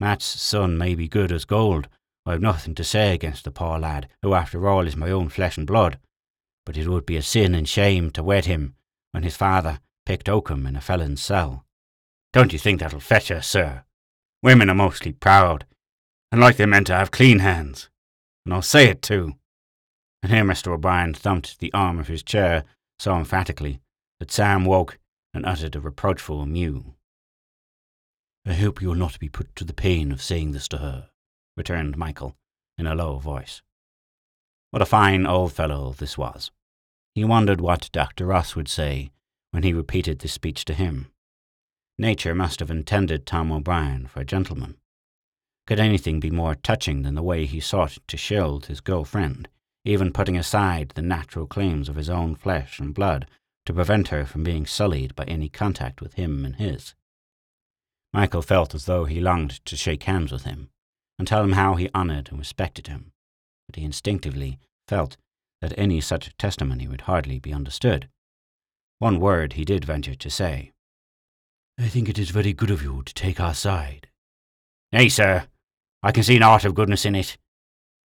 Matt's 0.00 0.24
son 0.24 0.78
may 0.78 0.94
be 0.94 1.06
good 1.06 1.32
as 1.32 1.44
gold. 1.44 1.86
I 2.24 2.32
have 2.32 2.40
nothing 2.40 2.74
to 2.76 2.82
say 2.82 3.12
against 3.12 3.44
the 3.44 3.50
poor 3.50 3.78
lad, 3.78 4.08
who 4.22 4.32
after 4.32 4.66
all 4.66 4.86
is 4.86 4.96
my 4.96 5.10
own 5.10 5.28
flesh 5.28 5.58
and 5.58 5.66
blood. 5.66 5.98
But 6.64 6.78
it 6.78 6.88
would 6.88 7.04
be 7.04 7.18
a 7.18 7.22
sin 7.22 7.54
and 7.54 7.68
shame 7.68 8.10
to 8.12 8.22
wed 8.22 8.46
him 8.46 8.74
when 9.10 9.24
his 9.24 9.36
father 9.36 9.80
picked 10.06 10.30
oakum 10.30 10.66
in 10.66 10.76
a 10.76 10.80
felon's 10.80 11.20
cell. 11.20 11.66
Don't 12.32 12.54
you 12.54 12.58
think 12.58 12.80
that'll 12.80 13.00
fetch 13.00 13.28
her, 13.28 13.42
sir? 13.42 13.84
Women 14.42 14.70
are 14.70 14.74
mostly 14.74 15.12
proud, 15.12 15.66
and 16.30 16.40
like 16.40 16.56
they 16.56 16.64
meant 16.64 16.86
to 16.86 16.94
have 16.94 17.10
clean 17.10 17.40
hands. 17.40 17.90
And 18.46 18.54
I'll 18.54 18.62
say 18.62 18.88
it 18.88 19.02
too. 19.02 19.34
And 20.22 20.32
here 20.32 20.44
Mr. 20.44 20.72
O'Brien 20.72 21.14
thumped 21.14 21.58
the 21.58 21.72
arm 21.72 21.98
of 21.98 22.08
his 22.08 22.22
chair 22.22 22.64
so 22.98 23.16
emphatically 23.16 23.80
that 24.20 24.30
Sam 24.30 24.64
woke 24.64 24.98
and 25.34 25.44
uttered 25.44 25.74
a 25.74 25.80
reproachful 25.80 26.46
mew. 26.46 26.94
I 28.46 28.54
hope 28.54 28.80
you 28.80 28.88
will 28.88 28.94
not 28.94 29.18
be 29.18 29.28
put 29.28 29.54
to 29.56 29.64
the 29.64 29.72
pain 29.72 30.12
of 30.12 30.22
saying 30.22 30.52
this 30.52 30.68
to 30.68 30.78
her, 30.78 31.10
returned 31.56 31.96
Michael 31.96 32.36
in 32.78 32.86
a 32.86 32.94
low 32.94 33.18
voice. 33.18 33.62
What 34.70 34.82
a 34.82 34.86
fine 34.86 35.26
old 35.26 35.52
fellow 35.52 35.92
this 35.92 36.16
was. 36.16 36.50
He 37.14 37.24
wondered 37.24 37.60
what 37.60 37.90
Dr. 37.92 38.26
Ross 38.26 38.56
would 38.56 38.68
say 38.68 39.10
when 39.50 39.62
he 39.62 39.72
repeated 39.72 40.20
this 40.20 40.32
speech 40.32 40.64
to 40.64 40.74
him. 40.74 41.12
Nature 41.98 42.34
must 42.34 42.60
have 42.60 42.70
intended 42.70 43.26
Tom 43.26 43.52
O'Brien 43.52 44.06
for 44.06 44.20
a 44.20 44.24
gentleman. 44.24 44.76
Could 45.66 45.78
anything 45.78 46.20
be 46.20 46.30
more 46.30 46.54
touching 46.54 47.02
than 47.02 47.14
the 47.14 47.22
way 47.22 47.44
he 47.44 47.60
sought 47.60 47.98
to 48.08 48.16
shield 48.16 48.66
his 48.66 48.80
girl 48.80 49.04
friend, 49.04 49.48
even 49.84 50.12
putting 50.12 50.36
aside 50.36 50.90
the 50.90 51.02
natural 51.02 51.46
claims 51.46 51.88
of 51.88 51.96
his 51.96 52.10
own 52.10 52.34
flesh 52.34 52.78
and 52.78 52.94
blood 52.94 53.26
to 53.66 53.72
prevent 53.72 54.08
her 54.08 54.24
from 54.24 54.44
being 54.44 54.66
sullied 54.66 55.14
by 55.14 55.24
any 55.24 55.48
contact 55.48 56.00
with 56.00 56.14
him 56.14 56.44
and 56.44 56.56
his? 56.56 56.94
Michael 58.12 58.42
felt 58.42 58.74
as 58.74 58.84
though 58.84 59.04
he 59.04 59.20
longed 59.20 59.64
to 59.64 59.76
shake 59.76 60.02
hands 60.04 60.30
with 60.30 60.44
him 60.44 60.68
and 61.18 61.26
tell 61.26 61.42
him 61.42 61.52
how 61.52 61.74
he 61.74 61.88
honoured 61.94 62.28
and 62.30 62.38
respected 62.38 62.86
him, 62.86 63.12
but 63.66 63.76
he 63.76 63.84
instinctively 63.84 64.58
felt 64.88 65.16
that 65.60 65.72
any 65.78 66.00
such 66.00 66.36
testimony 66.36 66.86
would 66.88 67.02
hardly 67.02 67.38
be 67.38 67.52
understood. 67.52 68.08
One 68.98 69.20
word 69.20 69.54
he 69.54 69.64
did 69.64 69.84
venture 69.84 70.14
to 70.14 70.30
say. 70.30 70.72
I 71.78 71.88
think 71.88 72.08
it 72.08 72.18
is 72.18 72.30
very 72.30 72.52
good 72.52 72.70
of 72.70 72.82
you 72.82 73.02
to 73.04 73.14
take 73.14 73.40
our 73.40 73.54
side. 73.54 74.08
Nay, 74.92 75.08
sir, 75.08 75.46
I 76.02 76.12
can 76.12 76.22
see 76.22 76.38
naught 76.38 76.64
of 76.64 76.74
goodness 76.74 77.04
in 77.04 77.14
it. 77.14 77.38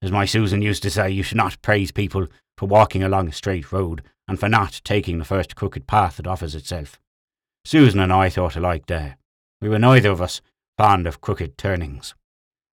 As 0.03 0.13
my 0.13 0.25
Susan 0.25 0.63
used 0.63 0.83
to 0.83 0.91
say, 0.91 1.11
you 1.11 1.23
should 1.23 1.37
not 1.37 1.61
praise 1.63 1.91
people 1.91 2.27
for 2.57 2.67
walking 2.67 3.03
along 3.03 3.29
a 3.29 3.33
straight 3.33 3.73
road 3.73 4.03
and 4.29 4.39
for 4.39 4.49
not 4.49 4.81
taking 4.85 5.19
the 5.19 5.25
first 5.25 5.57
crooked 5.57 5.87
path 5.87 6.17
that 6.17 6.27
offers 6.27 6.55
itself. 6.55 7.01
Susan 7.65 8.01
and 8.01 8.13
I 8.13 8.29
thought 8.29 8.57
alike 8.57 8.87
there. 8.87 9.17
We 9.61 9.69
were 9.69 9.79
neither 9.79 10.11
of 10.11 10.21
us 10.21 10.41
fond 10.77 11.07
of 11.07 11.21
crooked 11.21 11.57
turnings. 11.57 12.15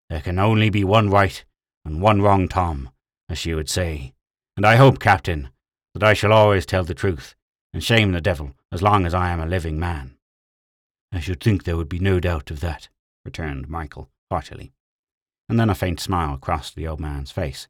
There 0.09 0.21
can 0.21 0.37
only 0.37 0.69
be 0.69 0.83
one 0.83 1.09
right 1.09 1.43
and 1.85 2.01
one 2.01 2.21
wrong 2.21 2.47
Tom, 2.47 2.89
as 3.29 3.37
she 3.37 3.53
would 3.53 3.69
say, 3.69 4.13
and 4.55 4.65
I 4.65 4.75
hope, 4.75 4.99
Captain, 4.99 5.49
that 5.93 6.03
I 6.03 6.13
shall 6.13 6.33
always 6.33 6.65
tell 6.65 6.83
the 6.83 6.93
truth 6.93 7.35
and 7.73 7.83
shame 7.83 8.11
the 8.11 8.21
devil 8.21 8.53
as 8.71 8.81
long 8.81 9.05
as 9.05 9.13
I 9.13 9.29
am 9.29 9.39
a 9.39 9.47
living 9.47 9.79
man. 9.79 10.17
I 11.11 11.19
should 11.19 11.41
think 11.41 11.63
there 11.63 11.77
would 11.77 11.89
be 11.89 11.99
no 11.99 12.19
doubt 12.19 12.51
of 12.51 12.59
that, 12.59 12.89
returned 13.25 13.69
Michael 13.69 14.09
heartily, 14.29 14.73
and 15.49 15.59
then 15.59 15.69
a 15.69 15.75
faint 15.75 15.99
smile 15.99 16.37
crossed 16.37 16.75
the 16.75 16.87
old 16.87 16.99
man's 16.99 17.31
face. 17.31 17.67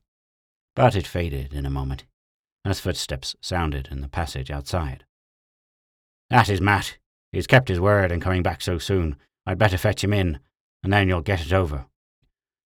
But 0.76 0.96
it 0.96 1.08
faded 1.08 1.54
in 1.54 1.66
a 1.66 1.70
moment, 1.70 2.06
as 2.66 2.80
footsteps 2.80 3.36
sounded 3.42 3.88
in 3.92 4.02
the 4.02 4.08
passage 4.08 4.50
outside. 4.50 5.06
That 6.30 6.50
is 6.50 6.62
Matt, 6.62 6.98
He's 7.34 7.48
kept 7.48 7.68
his 7.68 7.80
word 7.80 8.12
in 8.12 8.20
coming 8.20 8.44
back 8.44 8.62
so 8.62 8.78
soon. 8.78 9.18
I'd 9.46 9.58
better 9.58 9.78
fetch 9.78 10.04
him 10.04 10.14
in, 10.14 10.40
and 10.84 10.94
then 10.94 11.10
you'll 11.10 11.22
get 11.22 11.44
it 11.44 11.52
over. 11.52 11.88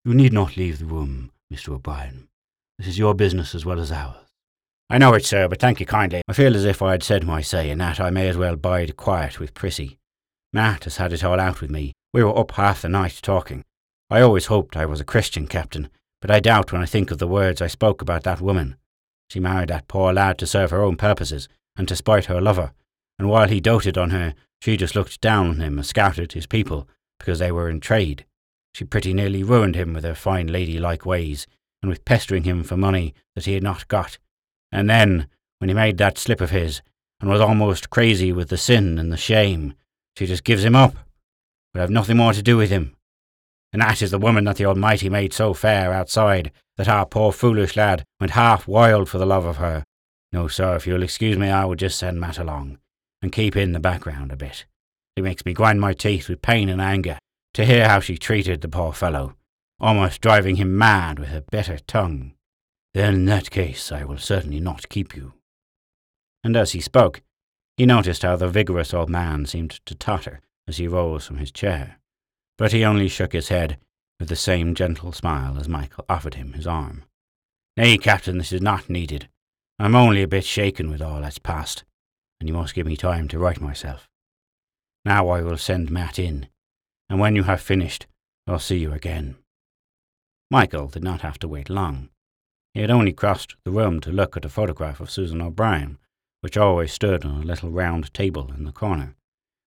You 0.04 0.12
need 0.12 0.32
not 0.32 0.56
leave 0.56 0.80
the 0.80 0.86
room, 0.86 1.30
Mr. 1.52 1.68
O'Brien. 1.68 2.28
This 2.76 2.88
is 2.88 2.98
your 2.98 3.14
business 3.14 3.54
as 3.54 3.64
well 3.64 3.78
as 3.78 3.92
ours. 3.92 4.26
I 4.90 4.98
know 4.98 5.14
it, 5.14 5.25
sir, 5.25 5.46
but 5.46 5.60
thank 5.60 5.78
you 5.78 5.86
kindly. 5.86 6.22
I 6.28 6.32
feel 6.32 6.56
as 6.56 6.64
if 6.64 6.82
I 6.82 6.90
had 6.90 7.04
said 7.04 7.25
my 7.25 7.40
say, 7.40 7.70
and 7.70 7.80
that 7.80 8.00
I 8.00 8.10
may 8.10 8.28
as 8.28 8.36
well 8.36 8.56
bide 8.56 8.96
quiet 8.96 9.38
with 9.38 9.54
Prissy. 9.54 9.98
Matt 10.52 10.84
has 10.84 10.96
had 10.96 11.12
it 11.12 11.25
all 11.25 11.38
out 11.38 11.60
with 11.60 11.70
me. 11.70 11.92
We 12.12 12.25
were 12.25 12.36
up 12.36 12.52
half 12.52 12.82
the 12.82 12.88
night 12.88 13.20
talking. 13.22 13.64
I 14.08 14.20
always 14.20 14.46
hoped 14.46 14.76
I 14.76 14.86
was 14.86 15.00
a 15.00 15.04
Christian, 15.04 15.48
Captain, 15.48 15.88
but 16.20 16.30
I 16.30 16.38
doubt 16.38 16.72
when 16.72 16.80
I 16.80 16.86
think 16.86 17.10
of 17.10 17.18
the 17.18 17.26
words 17.26 17.60
I 17.60 17.66
spoke 17.66 18.00
about 18.00 18.22
that 18.22 18.40
woman. 18.40 18.76
She 19.30 19.40
married 19.40 19.68
that 19.70 19.88
poor 19.88 20.12
lad 20.12 20.38
to 20.38 20.46
serve 20.46 20.70
her 20.70 20.82
own 20.82 20.96
purposes, 20.96 21.48
and 21.76 21.88
to 21.88 21.96
spite 21.96 22.26
her 22.26 22.40
lover, 22.40 22.72
and 23.18 23.28
while 23.28 23.48
he 23.48 23.60
doted 23.60 23.98
on 23.98 24.10
her, 24.10 24.34
she 24.62 24.76
just 24.76 24.94
looked 24.94 25.20
down 25.20 25.46
on 25.48 25.60
him 25.60 25.78
and 25.78 25.86
scouted 25.86 26.32
his 26.32 26.46
people 26.46 26.88
because 27.18 27.38
they 27.38 27.50
were 27.50 27.68
in 27.68 27.80
trade. 27.80 28.25
She 28.75 28.84
pretty 28.84 29.12
nearly 29.12 29.42
ruined 29.42 29.75
him 29.75 29.92
with 29.92 30.04
her 30.04 30.14
fine 30.14 30.46
lady-like 30.46 31.04
ways, 31.04 31.46
and 31.82 31.88
with 31.88 32.04
pestering 32.04 32.44
him 32.44 32.62
for 32.62 32.76
money 32.76 33.14
that 33.34 33.46
he 33.46 33.54
had 33.54 33.62
not 33.62 33.88
got. 33.88 34.18
And 34.70 34.88
then, 34.88 35.26
when 35.58 35.68
he 35.68 35.75
made 35.75 35.98
that 35.98 36.18
slip 36.18 36.40
of 36.40 36.50
his, 36.50 36.80
and 37.20 37.30
was 37.30 37.40
almost 37.40 37.90
crazy 37.90 38.32
with 38.32 38.50
the 38.50 38.56
sin 38.56 38.98
and 38.98 39.12
the 39.12 39.16
shame, 39.16 39.75
she 40.16 40.26
just 40.26 40.44
gives 40.44 40.64
him 40.64 40.76
up, 40.76 40.94
would 41.75 41.80
have 41.80 41.90
nothing 41.90 42.16
more 42.16 42.32
to 42.32 42.42
do 42.42 42.56
with 42.56 42.70
him. 42.70 42.95
And 43.76 43.83
that 43.83 44.00
is 44.00 44.11
the 44.11 44.18
woman 44.18 44.45
that 44.45 44.56
the 44.56 44.64
Almighty 44.64 45.11
made 45.11 45.35
so 45.35 45.52
fair 45.52 45.92
outside 45.92 46.50
that 46.78 46.88
our 46.88 47.04
poor 47.04 47.30
foolish 47.30 47.76
lad 47.76 48.04
went 48.18 48.30
half 48.30 48.66
wild 48.66 49.06
for 49.06 49.18
the 49.18 49.26
love 49.26 49.45
of 49.45 49.59
her. 49.59 49.85
No, 50.33 50.49
sir, 50.49 50.76
if 50.76 50.87
you'll 50.87 51.02
excuse 51.02 51.37
me, 51.37 51.50
I 51.50 51.66
will 51.66 51.75
just 51.75 51.99
send 51.99 52.18
Matt 52.18 52.38
along, 52.38 52.78
and 53.21 53.30
keep 53.30 53.54
in 53.54 53.73
the 53.73 53.78
background 53.78 54.33
a 54.33 54.37
bit. 54.37 54.64
It 55.14 55.25
makes 55.25 55.45
me 55.45 55.52
grind 55.52 55.78
my 55.78 55.92
teeth 55.92 56.26
with 56.26 56.40
pain 56.40 56.71
and 56.71 56.80
anger 56.80 57.18
to 57.52 57.66
hear 57.66 57.87
how 57.87 58.00
she 58.00 58.16
treated 58.16 58.62
the 58.62 58.68
poor 58.71 58.95
fellow, 58.95 59.35
almost 59.78 60.23
driving 60.23 60.56
him 60.56 60.78
mad 60.78 61.18
with 61.18 61.28
her 61.28 61.42
bitter 61.50 61.78
tongue. 61.87 62.33
Then 62.95 63.12
in 63.12 63.25
that 63.26 63.50
case 63.50 63.92
I 63.92 64.04
will 64.04 64.16
certainly 64.16 64.59
not 64.59 64.88
keep 64.88 65.14
you. 65.14 65.35
And 66.42 66.56
as 66.56 66.73
he 66.73 66.80
spoke, 66.80 67.21
he 67.76 67.85
noticed 67.85 68.23
how 68.23 68.37
the 68.37 68.49
vigorous 68.49 68.95
old 68.95 69.11
man 69.11 69.45
seemed 69.45 69.85
to 69.85 69.95
totter 69.95 70.40
as 70.66 70.78
he 70.78 70.88
rose 70.88 71.26
from 71.26 71.37
his 71.37 71.52
chair, 71.52 71.99
but 72.58 72.72
he 72.72 72.84
only 72.84 73.08
shook 73.08 73.32
his 73.32 73.48
head 73.48 73.78
with 74.18 74.28
the 74.28 74.36
same 74.36 74.75
gentle 74.75 75.12
smile 75.12 75.58
as 75.58 75.68
Michael 75.68 76.04
offered 76.08 76.34
him 76.34 76.52
his 76.52 76.66
arm. 76.66 77.04
Nay, 77.76 77.98
Captain, 77.98 78.38
this 78.38 78.52
is 78.52 78.62
not 78.62 78.88
needed. 78.88 79.28
I'm 79.78 79.94
only 79.94 80.22
a 80.22 80.28
bit 80.28 80.44
shaken 80.44 80.90
with 80.90 81.02
all 81.02 81.20
that's 81.20 81.38
passed, 81.38 81.84
and 82.40 82.48
you 82.48 82.54
must 82.54 82.75
give 82.75 82.86
me 82.86 82.96
time 82.96 83.28
to 83.28 83.38
right 83.38 83.60
myself. 83.60 84.08
Now 85.04 85.28
I 85.28 85.42
will 85.42 85.58
send 85.58 85.90
Matt 85.90 86.18
in, 86.18 86.48
and 87.10 87.20
when 87.20 87.36
you 87.36 87.42
have 87.42 87.60
finished, 87.60 88.06
I'll 88.46 88.58
see 88.58 88.78
you 88.78 88.92
again. 88.92 89.36
Michael 90.50 90.88
did 90.88 91.04
not 91.04 91.20
have 91.20 91.38
to 91.40 91.48
wait 91.48 91.68
long. 91.68 92.08
He 92.72 92.80
had 92.80 92.90
only 92.90 93.12
crossed 93.12 93.56
the 93.64 93.70
room 93.70 94.00
to 94.00 94.10
look 94.10 94.36
at 94.36 94.44
a 94.44 94.50
photograph 94.50 95.00
of 95.00 95.10
Susan 95.10 95.42
O'Brien, 95.42 95.98
which 96.40 96.56
always 96.56 96.92
stood 96.92 97.25
on 97.25 97.42
a 97.42 97.46
little 97.46 97.70
round 97.70 98.14
table 98.14 98.50
in 98.56 98.64
the 98.64 98.72
corner, 98.72 99.14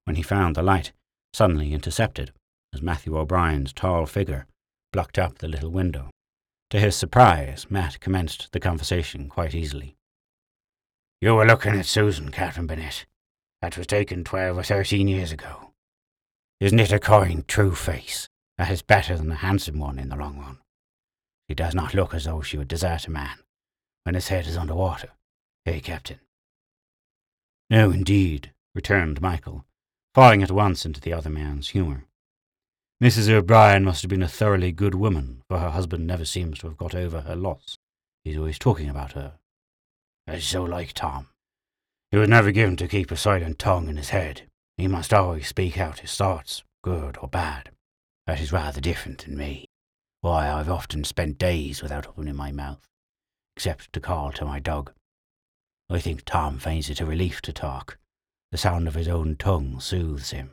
when 0.06 0.16
he 0.16 0.24
found 0.24 0.56
the 0.56 0.64
light 0.64 0.92
suddenly 1.34 1.74
intercepted 1.74 2.32
as 2.74 2.82
Matthew 2.82 3.18
O'Brien's 3.18 3.74
tall 3.74 4.06
figure 4.06 4.46
blocked 4.92 5.20
up 5.20 5.38
the 5.38 5.48
little 5.48 5.72
window. 5.72 6.10
To 6.72 6.80
his 6.80 6.96
surprise, 6.96 7.68
Matt 7.70 8.00
commenced 8.00 8.52
the 8.52 8.60
conversation 8.60 9.28
quite 9.30 9.56
easily. 9.56 9.96
You 11.22 11.36
were 11.36 11.46
looking 11.46 11.78
at 11.78 11.86
Susan, 11.86 12.30
Captain 12.30 12.68
Burnett. 12.68 13.06
That 13.62 13.78
was 13.78 13.88
taken 13.88 14.24
twelve 14.24 14.58
or 14.58 14.64
thirteen 14.64 15.08
years 15.08 15.32
ago. 15.32 15.72
Isn't 16.60 16.80
it 16.80 16.92
a 16.92 17.00
kind, 17.00 17.48
true 17.48 17.76
face? 17.76 18.30
That 18.58 18.70
is 18.70 18.82
better 18.82 19.18
than 19.18 19.32
a 19.32 19.36
handsome 19.36 19.80
one 19.80 20.00
in 20.00 20.10
the 20.10 20.16
long 20.16 20.40
run. 20.40 20.60
She 21.50 21.56
does 21.56 21.74
not 21.74 21.94
look 21.94 22.14
as 22.14 22.26
though 22.26 22.42
she 22.42 22.58
would 22.58 22.68
desert 22.68 23.08
a 23.08 23.12
man 23.12 23.40
when 24.04 24.16
his 24.16 24.28
head 24.28 24.46
is 24.46 24.58
under 24.58 24.76
water. 24.76 25.10
Eh, 25.66 25.80
Captain? 25.80 26.20
No, 27.70 27.92
indeed, 27.92 28.54
returned 28.76 29.22
Michael, 29.22 29.66
falling 30.14 30.44
at 30.44 30.52
once 30.52 30.86
into 30.86 31.02
the 31.02 31.14
other 31.14 31.30
man's 31.30 31.70
humour. 31.70 32.06
Mrs. 33.02 33.30
O'Brien 33.30 33.86
must 33.86 34.02
have 34.02 34.10
been 34.10 34.22
a 34.22 34.28
thoroughly 34.28 34.74
good 34.74 34.94
woman, 34.94 35.42
for 35.48 35.58
her 35.58 35.70
husband 35.70 36.06
never 36.06 36.26
seems 36.26 36.60
to 36.60 36.68
have 36.68 36.76
got 36.76 36.94
over 36.94 37.22
her 37.22 37.36
loss. 37.36 37.78
He's 38.26 38.38
always 38.38 38.60
talking 38.60 38.90
about 38.90 39.14
her. 39.14 39.36
That's 40.28 40.46
so 40.46 40.64
like 40.64 40.92
Tom. 40.92 41.28
He 42.12 42.18
was 42.18 42.28
never 42.28 42.52
given 42.52 42.76
to 42.76 42.90
keep 42.90 43.10
a 43.10 43.16
silent 43.16 43.58
tongue 43.58 43.88
in 43.88 43.96
his 43.96 44.10
head. 44.10 44.44
He 44.76 44.88
must 44.88 45.14
always 45.14 45.48
speak 45.48 45.78
out 45.78 46.00
his 46.00 46.16
thoughts, 46.16 46.64
good 46.84 47.18
or 47.22 47.30
bad. 47.30 47.70
That 48.28 48.42
is 48.42 48.52
rather 48.52 48.82
different 48.82 49.24
than 49.24 49.38
me. 49.38 49.66
Why, 50.20 50.52
I've 50.52 50.70
often 50.70 51.06
spent 51.06 51.38
days 51.38 51.82
without 51.82 52.06
opening 52.06 52.36
my 52.36 52.52
mouth, 52.52 52.86
except 53.56 53.94
to 53.94 54.02
call 54.02 54.34
to 54.34 54.46
my 54.46 54.60
dog. 54.60 54.92
I 55.90 56.00
think 56.00 56.26
Tom 56.26 56.60
finds 56.60 56.90
it 56.90 57.00
a 57.00 57.06
relief 57.06 57.42
to 57.44 57.54
talk. 57.54 57.98
The 58.52 58.58
sound 58.58 58.90
of 58.90 58.96
his 58.96 59.08
own 59.08 59.38
tongue 59.38 59.80
soothes 59.80 60.32
him. 60.32 60.52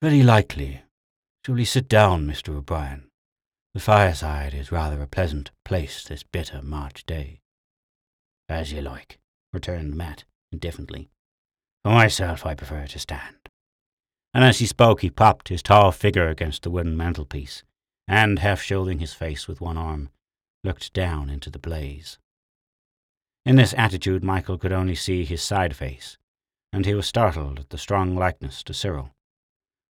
Very 0.00 0.22
likely. 0.22 0.82
Sit 1.50 1.88
down, 1.88 2.28
Mr. 2.28 2.54
O'Brien? 2.54 3.08
The 3.74 3.80
fireside 3.80 4.54
is 4.54 4.70
rather 4.70 5.02
a 5.02 5.08
pleasant 5.08 5.50
place 5.64 6.04
this 6.04 6.22
bitter 6.22 6.62
March 6.62 7.04
day. 7.04 7.40
As 8.48 8.72
you 8.72 8.80
like, 8.80 9.18
returned 9.52 9.96
Matt 9.96 10.22
indifferently. 10.52 11.10
For 11.84 11.90
myself, 11.90 12.46
I 12.46 12.54
prefer 12.54 12.86
to 12.86 12.98
stand. 13.00 13.48
And 14.32 14.44
as 14.44 14.60
he 14.60 14.66
spoke, 14.66 15.02
he 15.02 15.10
propped 15.10 15.48
his 15.48 15.60
tall 15.60 15.90
figure 15.90 16.28
against 16.28 16.62
the 16.62 16.70
wooden 16.70 16.96
mantelpiece, 16.96 17.64
and, 18.06 18.38
half 18.38 18.62
shielding 18.62 19.00
his 19.00 19.12
face 19.12 19.48
with 19.48 19.60
one 19.60 19.76
arm, 19.76 20.10
looked 20.62 20.92
down 20.92 21.28
into 21.28 21.50
the 21.50 21.58
blaze. 21.58 22.18
In 23.44 23.56
this 23.56 23.74
attitude, 23.76 24.22
Michael 24.22 24.56
could 24.56 24.72
only 24.72 24.94
see 24.94 25.24
his 25.24 25.42
side 25.42 25.74
face, 25.74 26.16
and 26.72 26.86
he 26.86 26.94
was 26.94 27.06
startled 27.06 27.58
at 27.58 27.70
the 27.70 27.78
strong 27.78 28.14
likeness 28.14 28.62
to 28.62 28.72
Cyril. 28.72 29.10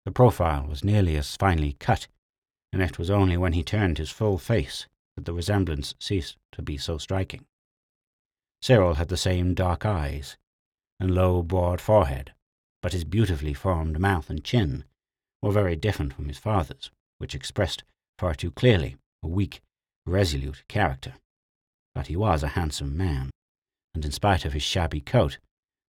The 0.05 0.13
profile 0.13 0.67
was 0.67 0.85
nearly 0.85 1.17
as 1.17 1.37
finely 1.37 1.75
cut, 1.75 2.09
and 2.73 2.81
it 2.83 2.99
was 2.99 3.11
only 3.11 3.37
when 3.37 3.53
he 3.53 3.63
turned 3.63 3.99
his 3.99 4.11
full 4.11 4.39
face 4.39 4.87
that 5.17 5.25
the 5.25 5.35
resemblance 5.35 5.95
ceased 5.99 6.37
to 6.53 6.63
be 6.63 6.79
so 6.79 6.99
striking. 6.99 7.45
Cyril 8.63 8.95
had 8.95 9.09
the 9.09 9.17
same 9.17 9.55
dark 9.55 9.85
eyes 9.85 10.37
and 10.99 11.15
low, 11.15 11.43
broad 11.43 11.81
forehead, 11.81 12.33
but 12.83 12.93
his 12.93 13.05
beautifully 13.05 13.55
formed 13.55 13.99
mouth 13.99 14.31
and 14.31 14.45
chin 14.45 14.85
were 15.43 15.53
very 15.53 15.77
different 15.77 16.13
from 16.13 16.29
his 16.29 16.39
father's, 16.39 16.91
which 17.19 17.35
expressed 17.35 17.85
far 18.19 18.35
too 18.35 18.51
clearly 18.51 18.97
a 19.23 19.29
weak, 19.29 19.61
resolute 20.07 20.63
character. 20.69 21.15
But 21.95 22.07
he 22.07 22.17
was 22.17 22.43
a 22.43 22.49
handsome 22.49 22.97
man, 22.97 23.31
and 23.95 24.05
in 24.05 24.13
spite 24.13 24.45
of 24.45 24.53
his 24.53 24.63
shabby 24.63 25.01
coat, 25.01 25.39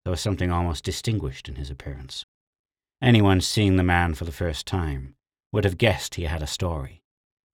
there 0.04 0.12
was 0.12 0.22
something 0.22 0.52
almost 0.52 0.84
distinguished 0.84 1.48
in 1.48 1.56
his 1.56 1.70
appearance. 1.70 2.26
Anyone 3.02 3.42
seeing 3.42 3.78
the 3.78 3.84
man 3.84 4.14
for 4.14 4.26
the 4.26 4.32
first 4.32 4.68
time 4.68 5.16
would 5.52 5.64
have 5.64 5.80
guessed 5.80 6.16
he 6.16 6.24
had 6.24 6.44
a 6.44 6.48
story, 6.48 7.02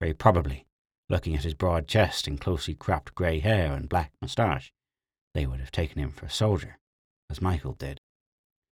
very 0.02 0.14
probably, 0.14 0.66
looking 1.10 1.36
at 1.36 1.44
his 1.44 1.54
broad 1.54 1.88
chest 1.88 2.28
and 2.28 2.40
closely 2.40 2.74
cropped 2.74 3.16
grey 3.16 3.40
hair 3.40 3.74
and 3.74 3.88
black 3.88 4.12
moustache, 4.22 4.74
they 5.34 5.46
would 5.46 5.62
have 5.62 5.72
taken 5.72 6.00
him 6.00 6.12
for 6.12 6.26
a 6.26 6.30
soldier, 6.30 6.80
as 7.30 7.42
Michael 7.42 7.74
did. 7.74 8.02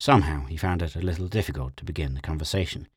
Somehow 0.01 0.47
he 0.47 0.57
found 0.57 0.81
it 0.81 0.97
a 0.97 1.01
little 1.01 1.29
difficult 1.29 1.77
to 1.77 1.85
begin 1.85 2.15
the 2.15 2.23
conversation. 2.23 2.89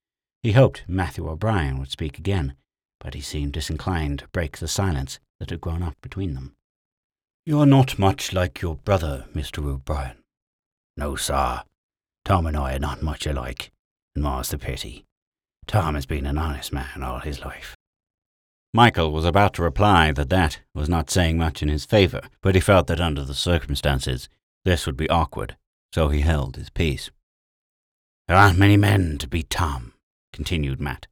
He 0.41 0.53
hoped 0.53 0.86
Matthew 0.88 1.27
O'Brien 1.29 1.77
would 1.77 1.91
speak 1.91 2.17
again, 2.17 2.55
but 3.00 3.13
he 3.13 3.22
seemed 3.22 3.53
disinclined 3.53 4.20
to 4.20 4.27
break 4.29 4.58
the 4.58 4.67
silence 4.70 5.20
that 5.39 5.50
had 5.50 5.60
grown 5.60 5.84
up 5.84 5.96
between 6.01 6.34
them. 6.34 6.55
You 7.46 7.60
are 7.60 7.65
not 7.65 8.00
much 8.00 8.32
like 8.32 8.62
your 8.62 8.75
brother, 8.75 9.25
Mr. 9.36 9.63
O'Brien. 9.65 10.24
No, 10.96 11.15
sir. 11.15 11.63
Tom 12.25 12.48
and 12.48 12.58
I 12.58 12.75
are 12.75 12.79
not 12.79 13.03
much 13.03 13.27
alike, 13.27 13.72
and 14.15 14.24
more's 14.24 14.50
the 14.50 14.58
pity. 14.58 15.05
Tom 15.67 15.94
has 15.94 16.08
been 16.08 16.25
an 16.25 16.39
honest 16.39 16.74
man 16.74 17.03
all 17.03 17.20
his 17.20 17.39
life. 17.39 17.75
Michael 18.74 19.12
was 19.12 19.25
about 19.25 19.53
to 19.53 19.62
reply 19.62 20.12
that 20.12 20.32
that 20.32 20.60
was 20.74 20.89
not 20.89 21.12
saying 21.12 21.38
much 21.38 21.62
in 21.62 21.70
his 21.70 21.86
favour, 21.86 22.22
but 22.41 22.55
he 22.55 22.62
felt 22.62 22.88
that 22.88 23.00
under 23.00 23.24
the 23.24 23.36
circumstances 23.36 24.27
this 24.65 24.88
would 24.88 24.98
be 24.98 25.10
awkward, 25.10 25.55
so 25.94 26.10
he 26.10 26.22
held 26.22 26.55
his 26.55 26.72
peace. 26.72 27.12
There 28.27 28.36
aren't 28.36 28.58
many 28.58 28.75
men 28.75 29.20
to 29.20 29.27
beat 29.27 29.51
Tom, 29.51 29.94
continued 30.34 30.82
Matt. 30.82 31.05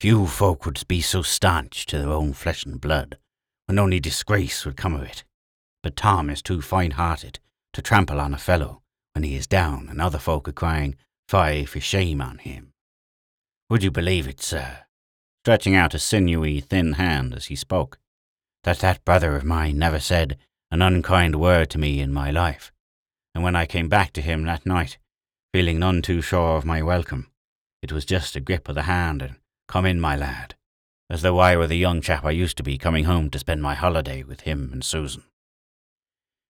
Few 0.00 0.26
folk 0.26 0.66
would 0.66 0.82
be 0.88 1.00
so 1.00 1.22
staunch 1.22 1.86
to 1.86 1.98
their 1.98 2.10
own 2.10 2.32
flesh 2.32 2.66
and 2.66 2.80
blood, 2.80 3.18
when 3.66 3.78
only 3.78 4.00
disgrace 4.00 4.66
would 4.66 4.76
come 4.76 4.94
of 4.94 5.02
it. 5.02 5.22
But 5.80 5.94
Tom 5.94 6.28
is 6.28 6.42
too 6.42 6.60
fine-hearted 6.60 7.38
to 7.72 7.82
trample 7.82 8.20
on 8.20 8.34
a 8.34 8.38
fellow 8.38 8.82
when 9.14 9.24
he 9.24 9.36
is 9.36 9.46
down 9.46 9.88
and 9.88 10.00
other 10.00 10.18
folk 10.18 10.48
are 10.48 10.52
crying, 10.52 10.96
Fie 11.28 11.64
for 11.64 11.80
shame 11.80 12.20
on 12.20 12.38
him. 12.38 12.72
Would 13.68 13.82
you 13.82 13.90
believe 13.90 14.26
it, 14.26 14.40
sir? 14.40 14.84
stretching 15.42 15.74
out 15.74 15.94
a 15.94 15.98
sinewy, 15.98 16.60
thin 16.60 16.92
hand 16.94 17.34
as 17.34 17.46
he 17.46 17.56
spoke, 17.56 17.98
that 18.64 18.80
that 18.80 19.04
brother 19.06 19.34
of 19.36 19.44
mine 19.44 19.78
never 19.78 19.98
said 19.98 20.36
an 20.70 20.82
unkind 20.82 21.34
word 21.34 21.70
to 21.70 21.78
me 21.78 21.98
in 22.00 22.12
my 22.12 22.30
life, 22.30 22.70
and 23.34 23.42
when 23.42 23.56
I 23.56 23.64
came 23.64 23.88
back 23.88 24.12
to 24.12 24.20
him 24.20 24.44
that 24.44 24.66
night, 24.66 24.98
feeling 25.54 25.78
none 25.78 26.02
too 26.02 26.20
sure 26.20 26.56
of 26.56 26.66
my 26.66 26.82
welcome. 26.82 27.28
It 27.82 27.90
was 27.90 28.04
just 28.04 28.36
a 28.36 28.40
grip 28.40 28.68
of 28.68 28.74
the 28.74 28.82
hand 28.82 29.22
and 29.22 29.36
come 29.66 29.86
in, 29.86 29.98
my 29.98 30.14
lad, 30.14 30.56
as 31.08 31.22
though 31.22 31.38
I 31.38 31.56
were 31.56 31.66
the 31.66 31.76
young 31.76 32.02
chap 32.02 32.24
I 32.24 32.32
used 32.32 32.58
to 32.58 32.62
be 32.62 32.76
coming 32.76 33.04
home 33.04 33.30
to 33.30 33.38
spend 33.38 33.62
my 33.62 33.74
holiday 33.74 34.22
with 34.22 34.42
him 34.42 34.68
and 34.72 34.84
Susan. 34.84 35.24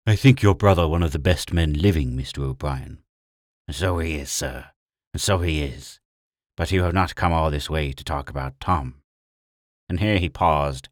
I 0.07 0.17
think 0.17 0.43
your 0.43 0.55
brother 0.55 0.89
one 0.89 1.03
of 1.03 1.13
the 1.13 1.19
best 1.19 1.53
men 1.53 1.75
living, 1.75 2.17
Mr. 2.17 2.43
O'Brien. 2.43 3.03
So 3.71 3.99
he 3.99 4.17
is, 4.17 4.31
sir, 4.31 4.71
and 5.13 5.21
so 5.21 5.39
he 5.39 5.63
is. 5.63 6.01
But 6.57 6.73
you 6.73 6.83
have 6.83 6.95
not 6.95 7.15
come 7.15 7.33
all 7.33 7.51
this 7.51 7.71
way 7.71 7.93
to 7.93 8.03
talk 8.03 8.31
about 8.31 8.59
Tom. 8.61 9.03
And 9.89 10.01
here 10.01 10.19
he 10.19 10.29
paused, 10.29 10.89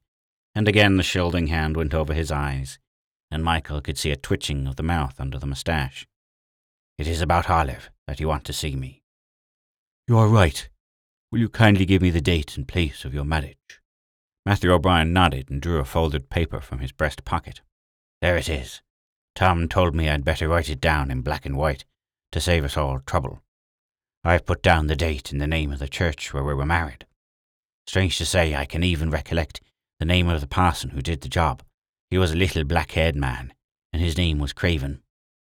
and 0.54 0.68
again 0.68 0.96
the 0.96 1.02
shielding 1.02 1.48
hand 1.48 1.76
went 1.76 1.94
over 1.94 2.12
his 2.12 2.30
eyes, 2.30 2.78
and 3.30 3.42
Michael 3.42 3.80
could 3.80 3.98
see 3.98 4.10
a 4.10 4.16
twitching 4.16 4.66
of 4.66 4.76
the 4.76 4.82
mouth 4.82 5.18
under 5.18 5.38
the 5.38 5.46
moustache. 5.46 6.06
It 6.98 7.06
is 7.06 7.20
about 7.20 7.50
Olive 7.50 7.90
that 8.06 8.20
you 8.20 8.28
want 8.28 8.44
to 8.44 8.52
see 8.52 8.76
me. 8.76 9.02
You 10.06 10.18
are 10.18 10.28
right. 10.28 10.68
Will 11.30 11.40
you 11.40 11.48
kindly 11.48 11.86
give 11.86 12.02
me 12.02 12.10
the 12.10 12.20
date 12.20 12.56
and 12.56 12.66
place 12.66 13.04
of 13.04 13.14
your 13.14 13.24
marriage? 13.24 13.80
Matthew 14.46 14.72
O'Brien 14.72 15.12
nodded 15.12 15.50
and 15.50 15.60
drew 15.60 15.78
a 15.78 15.84
folded 15.84 16.30
paper 16.30 16.60
from 16.60 16.78
his 16.78 16.92
breast 16.92 17.24
pocket. 17.24 17.60
There 18.20 18.36
it 18.36 18.48
is. 18.48 18.82
Tom 19.38 19.68
told 19.68 19.94
me 19.94 20.08
I'd 20.08 20.24
better 20.24 20.48
write 20.48 20.68
it 20.68 20.80
down 20.80 21.12
in 21.12 21.20
black 21.20 21.46
and 21.46 21.56
white 21.56 21.84
to 22.32 22.40
save 22.40 22.64
us 22.64 22.76
all 22.76 22.98
trouble. 22.98 23.40
I've 24.24 24.44
put 24.44 24.64
down 24.64 24.88
the 24.88 24.96
date 24.96 25.30
and 25.30 25.40
the 25.40 25.46
name 25.46 25.70
of 25.70 25.78
the 25.78 25.86
church 25.86 26.34
where 26.34 26.42
we 26.42 26.54
were 26.54 26.66
married. 26.66 27.06
Strange 27.86 28.18
to 28.18 28.26
say, 28.26 28.56
I 28.56 28.64
can 28.64 28.82
even 28.82 29.12
recollect 29.12 29.60
the 30.00 30.06
name 30.06 30.28
of 30.28 30.40
the 30.40 30.48
parson 30.48 30.90
who 30.90 31.00
did 31.00 31.20
the 31.20 31.28
job. 31.28 31.62
He 32.10 32.18
was 32.18 32.32
a 32.32 32.36
little 32.36 32.64
black-haired 32.64 33.14
man, 33.14 33.54
and 33.92 34.02
his 34.02 34.18
name 34.18 34.40
was 34.40 34.52
Craven. 34.52 35.04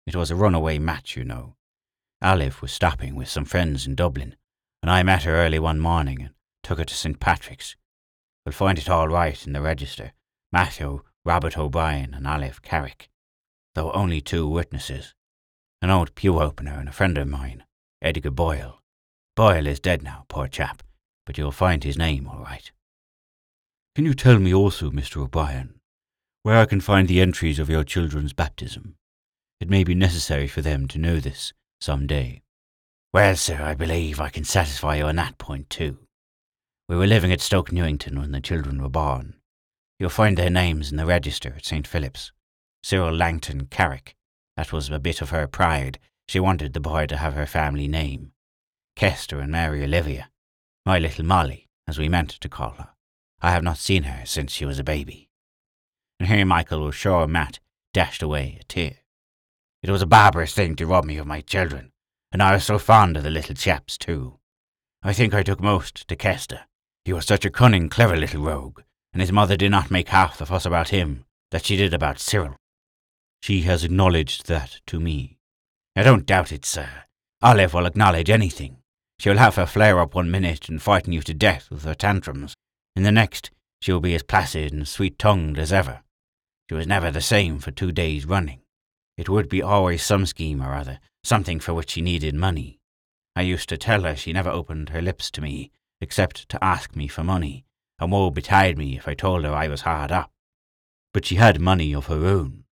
It 0.07 0.15
was 0.15 0.31
a 0.31 0.37
runaway 0.37 0.79
match, 0.79 1.17
you 1.17 1.25
know. 1.25 1.57
Olive 2.21 2.61
was 2.61 2.71
stopping 2.71 3.13
with 3.13 3.27
some 3.27 3.43
friends 3.43 3.85
in 3.85 3.95
Dublin, 3.95 4.37
and 4.81 4.89
I 4.89 5.03
met 5.03 5.23
her 5.23 5.35
early 5.35 5.59
one 5.59 5.81
morning 5.81 6.21
and 6.21 6.29
took 6.63 6.77
her 6.77 6.85
to 6.85 6.95
St. 6.95 7.19
Patrick's. 7.19 7.75
We'll 8.45 8.53
find 8.53 8.77
it 8.77 8.89
all 8.89 9.09
right 9.09 9.45
in 9.45 9.51
the 9.51 9.61
register. 9.61 10.13
Matthew, 10.49 11.01
Robert 11.25 11.57
O'Brien, 11.57 12.13
and 12.13 12.25
Olive 12.25 12.61
Carrick 12.61 13.09
though 13.75 13.91
only 13.91 14.21
two 14.21 14.47
witnesses 14.47 15.13
an 15.81 15.89
old 15.89 16.13
pew 16.13 16.39
opener 16.39 16.73
and 16.73 16.87
a 16.87 16.91
friend 16.91 17.17
of 17.17 17.27
mine, 17.27 17.63
Edgar 18.01 18.29
Boyle. 18.29 18.81
Boyle 19.35 19.65
is 19.65 19.79
dead 19.79 20.03
now, 20.03 20.25
poor 20.27 20.47
chap, 20.47 20.83
but 21.25 21.37
you'll 21.37 21.51
find 21.51 21.83
his 21.83 21.97
name 21.97 22.27
all 22.27 22.39
right. 22.39 22.71
Can 23.95 24.05
you 24.05 24.13
tell 24.13 24.37
me 24.37 24.53
also, 24.53 24.91
Mr. 24.91 25.17
O'Brien, 25.17 25.79
where 26.43 26.57
I 26.57 26.65
can 26.65 26.81
find 26.81 27.07
the 27.07 27.19
entries 27.19 27.57
of 27.57 27.69
your 27.69 27.83
children's 27.83 28.31
baptism? 28.31 28.95
It 29.59 29.69
may 29.69 29.83
be 29.83 29.95
necessary 29.95 30.47
for 30.47 30.61
them 30.61 30.87
to 30.89 30.99
know 30.99 31.19
this 31.19 31.51
some 31.79 32.05
day. 32.05 32.41
Well, 33.13 33.35
sir, 33.35 33.61
I 33.61 33.73
believe 33.73 34.21
I 34.21 34.29
can 34.29 34.43
satisfy 34.43 34.97
you 34.97 35.05
on 35.05 35.15
that 35.17 35.37
point 35.37 35.69
too. 35.69 35.97
We 36.87 36.95
were 36.95 37.07
living 37.07 37.31
at 37.31 37.41
Stoke 37.41 37.71
Newington 37.71 38.19
when 38.19 38.31
the 38.31 38.39
children 38.39 38.81
were 38.81 38.89
born. 38.89 39.35
You'll 39.99 40.09
find 40.09 40.37
their 40.37 40.49
names 40.49 40.91
in 40.91 40.97
the 40.97 41.05
register 41.05 41.53
at 41.55 41.65
St. 41.65 41.87
Philip's. 41.87 42.31
Cyril 42.83 43.13
Langton 43.15 43.67
Carrick. 43.67 44.15
That 44.57 44.73
was 44.73 44.89
a 44.89 44.99
bit 44.99 45.21
of 45.21 45.29
her 45.29 45.47
pride. 45.47 45.99
She 46.27 46.39
wanted 46.39 46.73
the 46.73 46.79
boy 46.79 47.05
to 47.07 47.17
have 47.17 47.33
her 47.33 47.45
family 47.45 47.87
name. 47.87 48.31
Kester 48.95 49.39
and 49.39 49.51
Mary 49.51 49.83
Olivia. 49.83 50.29
My 50.85 50.99
little 50.99 51.25
Molly, 51.25 51.69
as 51.87 51.97
we 51.97 52.09
meant 52.09 52.31
to 52.31 52.49
call 52.49 52.71
her. 52.71 52.89
I 53.41 53.51
have 53.51 53.63
not 53.63 53.77
seen 53.77 54.03
her 54.03 54.25
since 54.25 54.51
she 54.51 54.65
was 54.65 54.79
a 54.79 54.83
baby. 54.83 55.29
And 56.19 56.29
here 56.29 56.45
Michael 56.45 56.81
was 56.81 56.95
sure 56.95 57.27
Matt 57.27 57.59
dashed 57.93 58.21
away 58.21 58.57
a 58.59 58.63
tear. 58.63 58.97
It 59.81 59.89
was 59.89 60.01
a 60.01 60.07
barbarous 60.07 60.53
thing 60.53 60.75
to 60.75 60.85
rob 60.85 61.05
me 61.05 61.17
of 61.17 61.25
my 61.25 61.41
children, 61.41 61.91
and 62.31 62.41
I 62.41 62.53
was 62.53 62.63
so 62.63 62.77
fond 62.77 63.17
of 63.17 63.23
the 63.23 63.31
little 63.31 63.55
chaps 63.55 63.97
too. 63.97 64.37
I 65.01 65.13
think 65.13 65.33
I 65.33 65.41
took 65.41 65.59
most 65.59 66.07
to 66.07 66.15
Kester. 66.15 66.61
He 67.03 67.13
was 67.13 67.25
such 67.25 67.45
a 67.45 67.49
cunning, 67.49 67.89
clever 67.89 68.15
little 68.15 68.43
rogue, 68.43 68.81
and 69.11 69.21
his 69.21 69.31
mother 69.31 69.57
did 69.57 69.71
not 69.71 69.89
make 69.89 70.09
half 70.09 70.37
the 70.37 70.45
fuss 70.45 70.65
about 70.65 70.89
him 70.89 71.25
that 71.49 71.65
she 71.65 71.75
did 71.75 71.93
about 71.93 72.19
Cyril. 72.19 72.55
She 73.41 73.61
has 73.61 73.83
acknowledged 73.83 74.47
that 74.47 74.81
to 74.87 74.99
me. 74.99 75.39
I 75.95 76.03
don't 76.03 76.27
doubt 76.27 76.51
it, 76.51 76.63
sir. 76.63 76.87
Olive 77.41 77.73
will 77.73 77.87
acknowledge 77.87 78.29
anything. 78.29 78.77
She'll 79.19 79.37
have 79.37 79.55
her 79.55 79.65
flare 79.65 79.99
up 79.99 80.13
one 80.13 80.29
minute 80.29 80.69
and 80.69 80.81
frighten 80.81 81.11
you 81.11 81.21
to 81.23 81.33
death 81.33 81.69
with 81.71 81.83
her 81.83 81.95
tantrums. 81.95 82.53
In 82.95 83.03
the 83.03 83.11
next, 83.11 83.49
she 83.81 83.91
will 83.91 83.99
be 83.99 84.13
as 84.13 84.21
placid 84.21 84.71
and 84.71 84.87
sweet 84.87 85.17
tongued 85.17 85.57
as 85.57 85.73
ever. 85.73 86.01
She 86.69 86.75
was 86.75 86.85
never 86.85 87.09
the 87.09 87.21
same 87.21 87.57
for 87.57 87.71
two 87.71 87.91
days 87.91 88.27
running. 88.27 88.61
It 89.17 89.27
would 89.27 89.49
be 89.49 89.61
always 89.61 90.03
some 90.03 90.27
scheme 90.27 90.61
or 90.61 90.73
other, 90.73 90.99
something 91.23 91.59
for 91.59 91.73
which 91.73 91.91
she 91.91 92.01
needed 92.01 92.35
money. 92.35 92.79
I 93.35 93.41
used 93.41 93.69
to 93.69 93.77
tell 93.77 94.03
her 94.03 94.15
she 94.15 94.33
never 94.33 94.49
opened 94.49 94.89
her 94.89 95.01
lips 95.01 95.31
to 95.31 95.41
me, 95.41 95.71
except 95.99 96.47
to 96.49 96.63
ask 96.63 96.95
me 96.95 97.07
for 97.07 97.23
money, 97.23 97.65
and 97.99 98.11
woe 98.11 98.29
betide 98.29 98.77
me 98.77 98.97
if 98.97 99.07
I 99.07 99.15
told 99.15 99.43
her 99.45 99.53
I 99.53 99.67
was 99.67 99.81
hard 99.81 100.11
up. 100.11 100.31
But 101.11 101.25
she 101.25 101.35
had 101.35 101.59
money 101.59 101.93
of 101.93 102.05
her 102.05 102.25
own. 102.25 102.65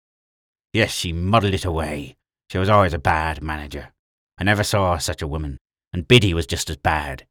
Yes, 0.77 0.91
she 0.91 1.11
muddled 1.11 1.55
it 1.55 1.65
away. 1.65 2.17
She 2.51 2.59
was 2.59 2.69
always 2.69 2.93
a 2.93 2.99
bad 2.99 3.41
manager. 3.41 3.93
I 4.37 4.43
never 4.43 4.63
saw 4.63 4.99
such 4.99 5.23
a 5.23 5.27
woman, 5.27 5.57
and 5.91 6.07
Biddy 6.07 6.35
was 6.35 6.45
just 6.45 6.69
as 6.69 6.77
bad. 6.77 7.25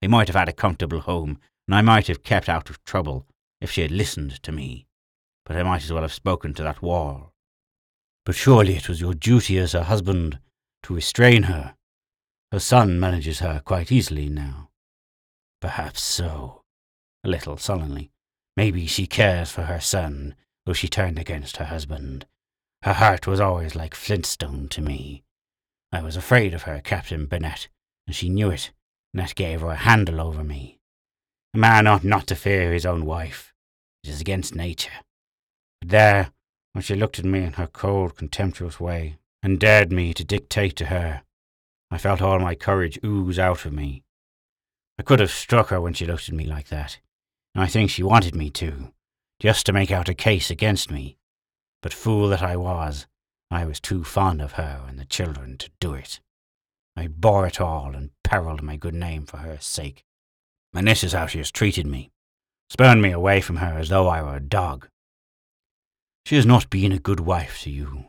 They 0.00 0.06
might 0.06 0.28
have 0.28 0.36
had 0.36 0.48
a 0.48 0.52
comfortable 0.52 1.00
home, 1.00 1.40
and 1.66 1.74
I 1.74 1.82
might 1.82 2.06
have 2.06 2.22
kept 2.22 2.48
out 2.48 2.70
of 2.70 2.80
trouble 2.84 3.26
if 3.60 3.72
she 3.72 3.82
had 3.82 3.90
listened 3.90 4.40
to 4.44 4.52
me. 4.52 4.86
But 5.44 5.56
I 5.56 5.64
might 5.64 5.82
as 5.82 5.92
well 5.92 6.02
have 6.02 6.12
spoken 6.12 6.54
to 6.54 6.62
that 6.62 6.80
wall. 6.80 7.32
But 8.24 8.36
surely 8.36 8.76
it 8.76 8.88
was 8.88 9.00
your 9.00 9.14
duty 9.14 9.58
as 9.58 9.72
her 9.72 9.82
husband 9.82 10.38
to 10.84 10.94
restrain 10.94 11.42
her. 11.50 11.74
Her 12.52 12.60
son 12.60 13.00
manages 13.00 13.40
her 13.40 13.62
quite 13.64 13.90
easily 13.90 14.28
now. 14.28 14.70
Perhaps 15.60 16.04
so. 16.04 16.62
A 17.24 17.28
little 17.28 17.56
sullenly. 17.56 18.12
Maybe 18.56 18.86
she 18.86 19.08
cares 19.08 19.50
for 19.50 19.62
her 19.62 19.80
son, 19.80 20.36
though 20.66 20.72
she 20.72 20.86
turned 20.86 21.18
against 21.18 21.56
her 21.56 21.64
husband. 21.64 22.26
Her 22.82 22.94
heart 22.94 23.28
was 23.28 23.38
always 23.38 23.76
like 23.76 23.94
flintstone 23.94 24.68
to 24.70 24.80
me. 24.80 25.22
I 25.92 26.02
was 26.02 26.16
afraid 26.16 26.52
of 26.52 26.62
her, 26.62 26.80
Captain 26.80 27.26
Burnett, 27.26 27.68
and 28.06 28.16
she 28.16 28.28
knew 28.28 28.50
it, 28.50 28.72
and 29.12 29.22
that 29.22 29.36
gave 29.36 29.60
her 29.60 29.68
a 29.68 29.76
handle 29.76 30.20
over 30.20 30.42
me. 30.42 30.80
A 31.54 31.58
man 31.58 31.86
ought 31.86 32.02
not 32.02 32.26
to 32.28 32.34
fear 32.34 32.72
his 32.72 32.84
own 32.84 33.06
wife. 33.06 33.52
It 34.02 34.10
is 34.10 34.20
against 34.20 34.56
nature. 34.56 34.90
But 35.80 35.90
there, 35.90 36.32
when 36.72 36.82
she 36.82 36.96
looked 36.96 37.20
at 37.20 37.24
me 37.24 37.44
in 37.44 37.52
her 37.52 37.68
cold, 37.68 38.16
contemptuous 38.16 38.80
way, 38.80 39.18
and 39.44 39.60
dared 39.60 39.92
me 39.92 40.12
to 40.14 40.24
dictate 40.24 40.74
to 40.76 40.86
her, 40.86 41.22
I 41.90 41.98
felt 41.98 42.22
all 42.22 42.40
my 42.40 42.54
courage 42.56 42.98
ooze 43.04 43.38
out 43.38 43.64
of 43.64 43.72
me. 43.72 44.02
I 44.98 45.04
could 45.04 45.20
have 45.20 45.30
struck 45.30 45.68
her 45.68 45.80
when 45.80 45.94
she 45.94 46.06
looked 46.06 46.28
at 46.28 46.34
me 46.34 46.46
like 46.46 46.68
that, 46.68 46.98
and 47.54 47.62
I 47.62 47.68
think 47.68 47.90
she 47.90 48.02
wanted 48.02 48.34
me 48.34 48.50
to, 48.50 48.92
just 49.38 49.66
to 49.66 49.72
make 49.72 49.92
out 49.92 50.08
a 50.08 50.14
case 50.14 50.50
against 50.50 50.90
me. 50.90 51.18
But 51.82 51.92
fool 51.92 52.28
that 52.28 52.42
I 52.42 52.56
was, 52.56 53.06
I 53.50 53.66
was 53.66 53.80
too 53.80 54.04
fond 54.04 54.40
of 54.40 54.52
her 54.52 54.84
and 54.88 54.98
the 54.98 55.04
children 55.04 55.58
to 55.58 55.70
do 55.80 55.94
it. 55.94 56.20
I 56.96 57.08
bore 57.08 57.46
it 57.46 57.60
all 57.60 57.94
and 57.94 58.10
perilled 58.22 58.62
my 58.62 58.76
good 58.76 58.94
name 58.94 59.26
for 59.26 59.38
her 59.38 59.58
sake. 59.60 60.04
And 60.72 60.88
this 60.88 61.04
is 61.04 61.12
how 61.12 61.26
she 61.26 61.38
has 61.38 61.50
treated 61.50 61.86
me, 61.86 62.10
spurned 62.70 63.02
me 63.02 63.10
away 63.10 63.40
from 63.40 63.56
her 63.56 63.78
as 63.78 63.88
though 63.88 64.08
I 64.08 64.22
were 64.22 64.36
a 64.36 64.40
dog. 64.40 64.88
She 66.24 66.36
has 66.36 66.46
not 66.46 66.70
been 66.70 66.92
a 66.92 66.98
good 66.98 67.20
wife 67.20 67.60
to 67.62 67.70
you. 67.70 68.06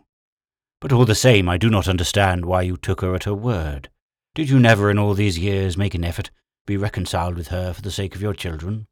But 0.80 0.94
all 0.94 1.06
the 1.06 1.16
same, 1.16 1.50
I 1.50 1.58
do 1.58 1.70
not 1.70 1.88
understand 1.88 2.46
why 2.46 2.62
you 2.62 2.78
took 2.78 3.02
her 3.02 3.16
at 3.16 3.24
her 3.24 3.34
word. 3.34 3.90
Did 4.36 4.50
you 4.50 4.60
never 4.60 4.92
in 4.92 5.00
all 5.00 5.14
these 5.14 5.40
years 5.40 5.78
make 5.78 5.96
an 5.96 6.04
effort 6.04 6.26
to 6.26 6.32
be 6.66 6.78
reconciled 6.78 7.36
with 7.36 7.48
her 7.50 7.74
for 7.74 7.82
the 7.82 7.92
sake 7.92 8.16
of 8.16 8.22
your 8.22 8.34
children? 8.34 8.88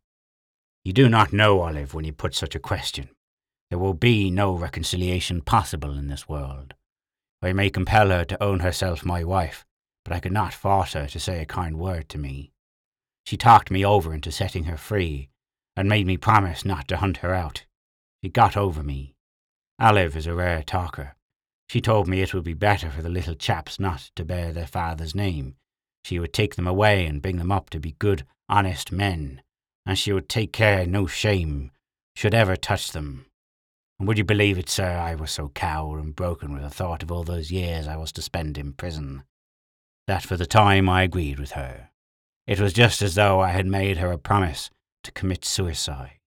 You 0.84 0.94
do 0.94 1.08
not 1.08 1.34
know, 1.34 1.62
Olive, 1.62 1.94
when 1.94 2.06
you 2.06 2.14
put 2.14 2.34
such 2.34 2.56
a 2.56 2.60
question. 2.60 3.10
There 3.72 3.80
will 3.80 3.94
be 3.94 4.30
no 4.30 4.54
reconciliation 4.54 5.40
possible 5.40 5.98
in 5.98 6.10
this 6.10 6.28
world. 6.28 6.74
I 7.42 7.54
may 7.54 7.70
compel 7.70 8.10
her 8.10 8.26
to 8.26 8.44
own 8.44 8.60
herself 8.60 9.06
my 9.06 9.24
wife, 9.24 9.66
but 10.04 10.14
I 10.14 10.20
could 10.20 10.34
not 10.34 10.54
force 10.54 10.92
her 10.92 11.08
to 11.08 11.20
say 11.22 11.42
a 11.42 11.46
kind 11.46 11.80
word 11.80 12.10
to 12.10 12.18
me. 12.18 12.52
She 13.26 13.38
talked 13.38 13.72
me 13.72 13.86
over 13.86 14.14
into 14.14 14.30
setting 14.30 14.66
her 14.66 14.76
free, 14.76 15.30
and 15.78 15.88
made 15.88 16.06
me 16.06 16.18
promise 16.18 16.66
not 16.66 16.90
to 16.90 16.98
hunt 16.98 17.18
her 17.20 17.34
out. 17.34 17.66
She 18.22 18.30
got 18.30 18.58
over 18.58 18.84
me. 18.84 19.16
Olive 19.80 20.18
is 20.18 20.28
a 20.28 20.36
rare 20.36 20.64
talker. 20.64 21.16
She 21.70 21.80
told 21.80 22.10
me 22.10 22.20
it 22.20 22.34
would 22.34 22.44
be 22.44 22.54
better 22.54 22.92
for 22.92 23.02
the 23.02 23.08
little 23.08 23.36
chaps 23.36 23.80
not 23.80 24.12
to 24.18 24.26
bear 24.26 24.52
their 24.52 24.68
father's 24.68 25.16
name. 25.16 25.56
She 26.04 26.20
would 26.20 26.34
take 26.34 26.56
them 26.56 26.68
away 26.68 27.06
and 27.06 27.22
bring 27.22 27.38
them 27.38 27.54
up 27.54 27.70
to 27.70 27.80
be 27.80 27.96
good, 28.00 28.26
honest 28.50 28.92
men, 28.92 29.42
and 29.86 29.98
she 29.98 30.12
would 30.12 30.28
take 30.28 30.52
care 30.52 30.86
no 30.86 31.08
shame 31.08 31.72
should 32.18 32.34
ever 32.34 32.58
touch 32.58 32.92
them. 32.92 33.28
And 34.02 34.08
would 34.08 34.18
you 34.18 34.24
believe 34.24 34.58
it, 34.58 34.68
sir, 34.68 34.98
I 34.98 35.14
was 35.14 35.30
so 35.30 35.50
cowed 35.50 36.00
and 36.00 36.16
broken 36.16 36.54
with 36.54 36.64
the 36.64 36.72
thought 36.72 37.04
of 37.04 37.12
all 37.12 37.24
those 37.24 37.52
years 37.52 37.88
I 37.88 37.98
was 37.98 38.12
to 38.14 38.24
spend 38.24 38.58
in 38.58 38.74
prison, 38.74 39.22
that 40.08 40.24
for 40.24 40.36
the 40.36 40.48
time 40.48 40.90
I 40.90 41.04
agreed 41.04 41.38
with 41.38 41.52
her. 41.52 41.92
It 42.48 42.60
was 42.60 42.74
just 42.74 43.04
as 43.04 43.14
though 43.14 43.42
I 43.42 43.50
had 43.50 43.68
made 43.68 43.98
her 43.98 44.12
a 44.12 44.18
promise 44.18 44.72
to 45.04 45.12
commit 45.12 45.46
suicide. 45.46 46.18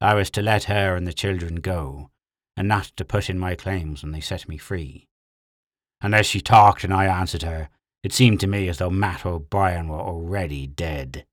I 0.00 0.14
was 0.14 0.30
to 0.30 0.42
let 0.42 0.64
her 0.70 0.94
and 0.94 1.04
the 1.04 1.12
children 1.12 1.56
go, 1.56 2.10
and 2.56 2.68
not 2.68 2.92
to 2.96 3.04
put 3.04 3.28
in 3.28 3.36
my 3.36 3.56
claims 3.56 4.04
when 4.04 4.12
they 4.12 4.20
set 4.20 4.48
me 4.48 4.56
free. 4.56 5.08
And 6.00 6.14
as 6.14 6.26
she 6.26 6.40
talked 6.40 6.84
and 6.84 6.94
I 6.94 7.06
answered 7.06 7.42
her, 7.42 7.68
It 8.04 8.12
seemed 8.12 8.38
to 8.42 8.46
me 8.46 8.68
as 8.68 8.78
though 8.78 8.90
Matt 8.90 9.26
O'Brien 9.26 9.88
were 9.88 9.98
already 9.98 10.68
dead. 10.68 11.26